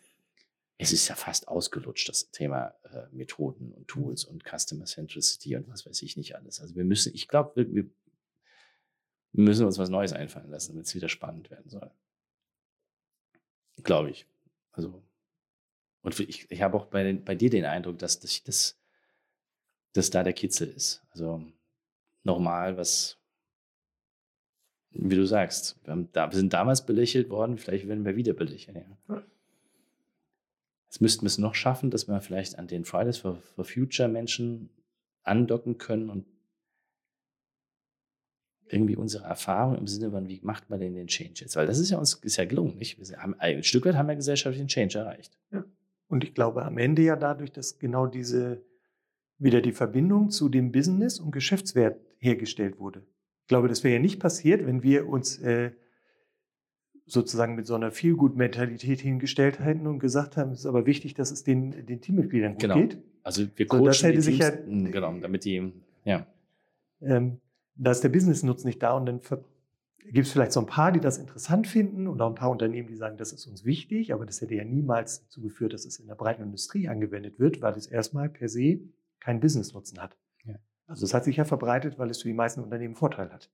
[0.79, 5.69] es ist ja fast ausgelutscht, das Thema äh, Methoden und Tools und Customer Centricity und
[5.69, 6.61] was weiß ich nicht alles.
[6.61, 10.95] Also wir müssen, ich glaube, wir, wir müssen uns was Neues einfallen lassen, damit es
[10.95, 11.91] wieder spannend werden soll.
[13.83, 14.27] Glaube ich.
[14.73, 15.03] Also,
[16.03, 18.79] und ich, ich habe auch bei, bei dir den Eindruck, dass, dass, dass,
[19.95, 21.03] dass da der Kitzel ist.
[21.11, 21.43] Also
[22.23, 23.19] nochmal was,
[24.91, 28.77] wie du sagst, wir, haben, wir sind damals belächelt worden, vielleicht werden wir wieder belächelt.
[29.09, 29.23] Ja.
[30.89, 34.09] Jetzt müssten wir es noch schaffen, dass wir vielleicht an den Fridays for, for Future
[34.09, 34.71] Menschen
[35.23, 36.27] andocken können und
[38.69, 41.57] irgendwie unsere Erfahrung im Sinne von, wie macht man denn den Change jetzt?
[41.57, 42.99] Weil das ist ja uns ist ja gelungen, nicht?
[42.99, 45.39] Wir haben, ein Stück weit haben wir gesellschaftlichen Change erreicht.
[45.53, 45.65] Ja.
[46.09, 48.65] Und ich glaube am Ende ja dadurch, dass genau diese
[49.39, 53.05] wieder die Verbindung zu dem Business und Geschäftswert hergestellt wurde.
[53.43, 55.73] Ich glaube, das wäre ja nicht passiert, wenn wir uns äh,
[57.07, 61.31] sozusagen mit so einer Feelgood-Mentalität hingestellt hätten und gesagt haben, es ist aber wichtig, dass
[61.31, 62.75] es den, den Teammitgliedern gut genau.
[62.75, 62.99] geht.
[63.23, 65.73] Also wir coachen so, das hätte die sich Teams, ja, hm, genau, damit die,
[66.05, 66.27] ja.
[67.01, 67.41] Ähm,
[67.77, 69.21] da ist der Business-Nutzen nicht da und dann
[70.13, 72.89] gibt es vielleicht so ein paar, die das interessant finden und auch ein paar Unternehmen,
[72.89, 75.99] die sagen, das ist uns wichtig, aber das hätte ja niemals dazu geführt, dass es
[75.99, 78.81] in der breiten Industrie angewendet wird, weil es erstmal per se
[79.21, 80.17] keinen Business-Nutzen hat.
[80.45, 80.57] Ja.
[80.87, 83.51] Also es hat sich ja verbreitet, weil es für die meisten Unternehmen Vorteil hat.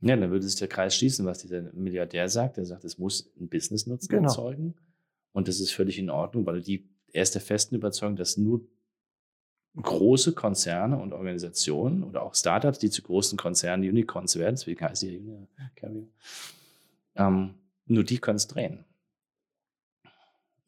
[0.00, 2.58] Ja, dann würde sich der Kreis schließen, was dieser Milliardär sagt.
[2.58, 4.28] Er sagt, es muss einen Business-Nutzen Genau.
[4.28, 4.74] erzeugen.
[5.32, 8.66] Und das ist völlig in Ordnung, weil die er ist der festen Überzeugung, dass nur
[9.76, 15.02] große Konzerne und Organisationen oder auch Startups, die zu großen Konzernen Unicorns werden, deswegen heißt
[15.02, 16.08] die Unicorn,
[17.14, 17.54] ähm,
[17.86, 18.84] nur die können es drehen.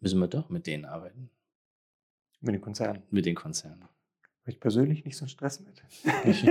[0.01, 1.31] Müssen wir doch mit denen arbeiten,
[2.41, 3.03] Mit den Konzernen.
[3.11, 3.85] mit den Konzernen.
[4.49, 5.83] Ich persönlich nicht so einen Stress mit.
[6.25, 6.47] Ich,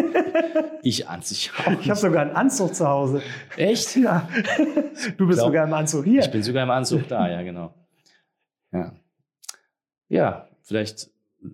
[0.84, 1.72] ich an sich auch.
[1.82, 3.22] Ich habe sogar einen Anzug zu Hause.
[3.56, 3.96] Echt?
[3.96, 4.30] Ja.
[5.18, 6.22] Du bist Glaub- sogar im Anzug hier.
[6.22, 7.74] Ich bin sogar im Anzug da, ja, genau.
[8.72, 8.94] Ja.
[10.10, 11.10] Ja, vielleicht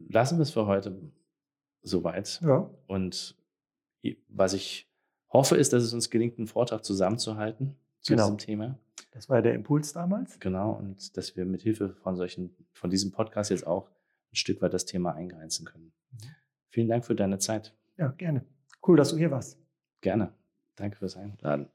[0.09, 0.99] lassen wir es für heute
[1.81, 2.39] soweit.
[2.43, 2.69] ja.
[2.87, 3.35] Und
[4.27, 4.89] was ich
[5.31, 8.25] hoffe, ist, dass es uns gelingt, einen Vortrag zusammenzuhalten zu Genau.
[8.25, 8.77] diesem Thema.
[9.11, 10.39] Das war ja der Impuls damals.
[10.39, 10.73] Genau.
[10.73, 13.89] Und dass wir mit Hilfe von solchen, von diesem Podcast jetzt auch
[14.31, 15.93] ein Stück weit das Thema eingrenzen können.
[16.69, 17.75] Vielen Dank für deine Zeit.
[17.97, 18.45] Ja, gerne.
[18.85, 19.59] Cool, dass du hier warst.
[20.01, 20.33] Gerne.
[20.75, 21.69] Danke fürs Einladen.